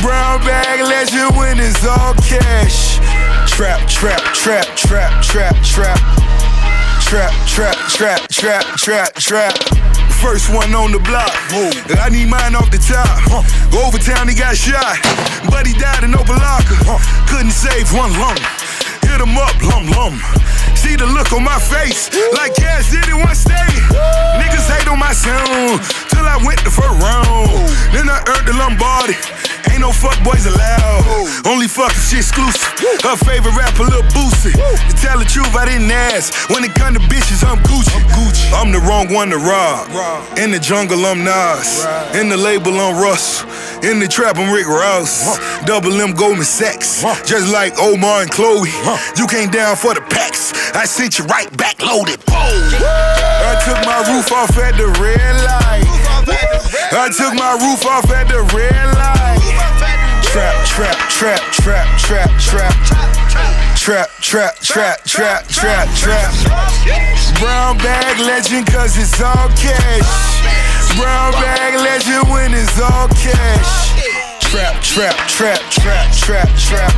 [0.00, 2.96] Brown bag legend when it's all cash.
[3.46, 6.00] Trap, trap, trap, trap, trap, trap.
[7.04, 9.52] Trap, trap, trap, trap, trap, trap.
[10.22, 11.34] First one on the block.
[12.00, 13.20] I need mine off the top.
[13.74, 14.96] Overtown, he got shot.
[15.50, 17.28] But he died in Opa-locka.
[17.28, 18.61] Couldn't save one lung.
[19.22, 20.18] Hit him up, lum lum.
[20.74, 23.54] See the look on my face, like Cash did in one state.
[24.34, 25.78] Niggas hate on my sound,
[26.10, 27.46] till I went the first round.
[27.94, 29.14] Then I earned the Lombardi.
[29.72, 31.00] Ain't no fuck boys allowed.
[31.48, 32.60] Only fucking shit exclusive.
[33.00, 34.52] Her favorite rapper, Lil Boosie.
[34.52, 36.50] To tell the truth, I didn't ask.
[36.50, 37.96] When it come to bitches, I'm Gucci.
[37.96, 38.52] I'm Gucci.
[38.52, 39.88] I'm the wrong one to rob.
[40.36, 41.88] In the jungle, I'm Nas.
[42.14, 43.44] In the label, I'm Russ.
[43.82, 45.40] In the trap, I'm Rick Ross.
[45.64, 47.02] Double M Goldman Sachs.
[47.24, 48.68] Just like Omar and Chloe.
[49.16, 50.52] You came down for the packs.
[50.76, 52.20] I sent you right back loaded.
[52.28, 55.88] I took my roof off at the red light.
[56.92, 59.21] I took my roof off at the red light.
[60.32, 62.72] Trap, trap, trap, trap, trap, trap.
[63.76, 65.46] Trap, trap, trap, trap, trap, trap.
[65.46, 66.32] Trap, trap,
[66.80, 67.38] trap.
[67.38, 70.08] Brown bag legend cause it's all cash.
[70.96, 73.92] Brown bag legend when it's all cash.
[74.40, 76.92] Trap, trap, trap, trap, trap, trap.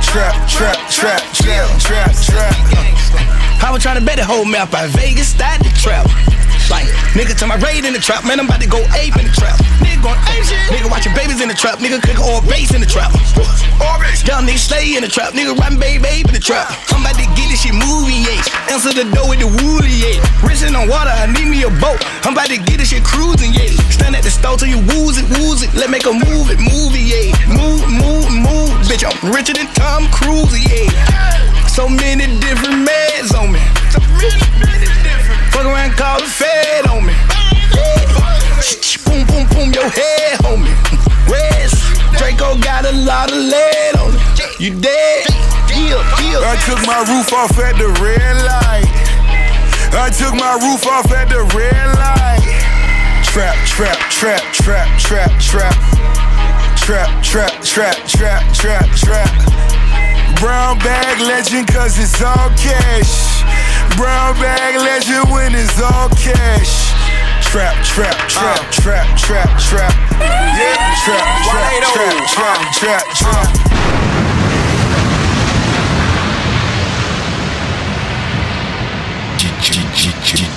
[0.00, 2.56] Trap, trap, trap, trap, trap, trap.
[3.62, 6.08] I was trying to bet the whole map out Vegas, started the trap.
[6.70, 6.86] Like
[7.18, 9.34] Nigga to my raid in the trap, man, I'm about to go ape in the
[9.34, 9.58] trap.
[9.82, 10.62] Nigga going ape shit.
[10.70, 13.10] Nigga watching babies in the trap, nigga cook all base in the trap.
[14.30, 16.70] Young nigga slay in the trap, nigga riding baby babe in the trap.
[16.94, 18.38] I'm about to get this shit moving, yeah.
[18.70, 20.22] Answer the door with the woolly, yeah.
[20.46, 21.98] Racing on water, I need me a boat.
[22.22, 23.74] I'm about to get this shit cruising, yeah.
[23.90, 25.74] Stand at the store till you wooz it, wooz it.
[25.74, 27.34] Let make a move it, movie, yeah.
[27.50, 29.02] Move, move, move, bitch.
[29.02, 30.94] I'm richer than Tom Cruise, yeah.
[31.66, 33.58] So many different meds on me.
[33.90, 35.39] So many, many different.
[35.52, 37.14] Fuck around, call the Fed on me.
[39.06, 40.74] Boom, boom, boom, your head, homie.
[41.26, 41.74] Reds.
[42.18, 44.60] Draco got a lot of lead on it.
[44.60, 45.26] You dead?
[45.66, 46.40] Deal, deal.
[46.46, 48.88] I took my roof off at the red light.
[49.92, 52.46] I took my roof off at the red light.
[53.24, 55.74] Trap, trap, trap, trap, trap, trap.
[56.76, 59.30] Trap, trap, trap, trap, trap, trap.
[60.40, 63.42] Brown bag legend cause it's all cash.
[63.96, 66.92] Brown bag legend when it's all cash.
[67.42, 69.94] Trap, trap, trap, trap, trap, trap.
[70.20, 73.70] Yeah, trap, trap, trap, trap, trap, trap.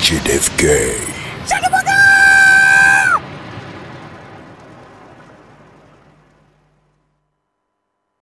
[0.04, 1.13] DJ Def Gay.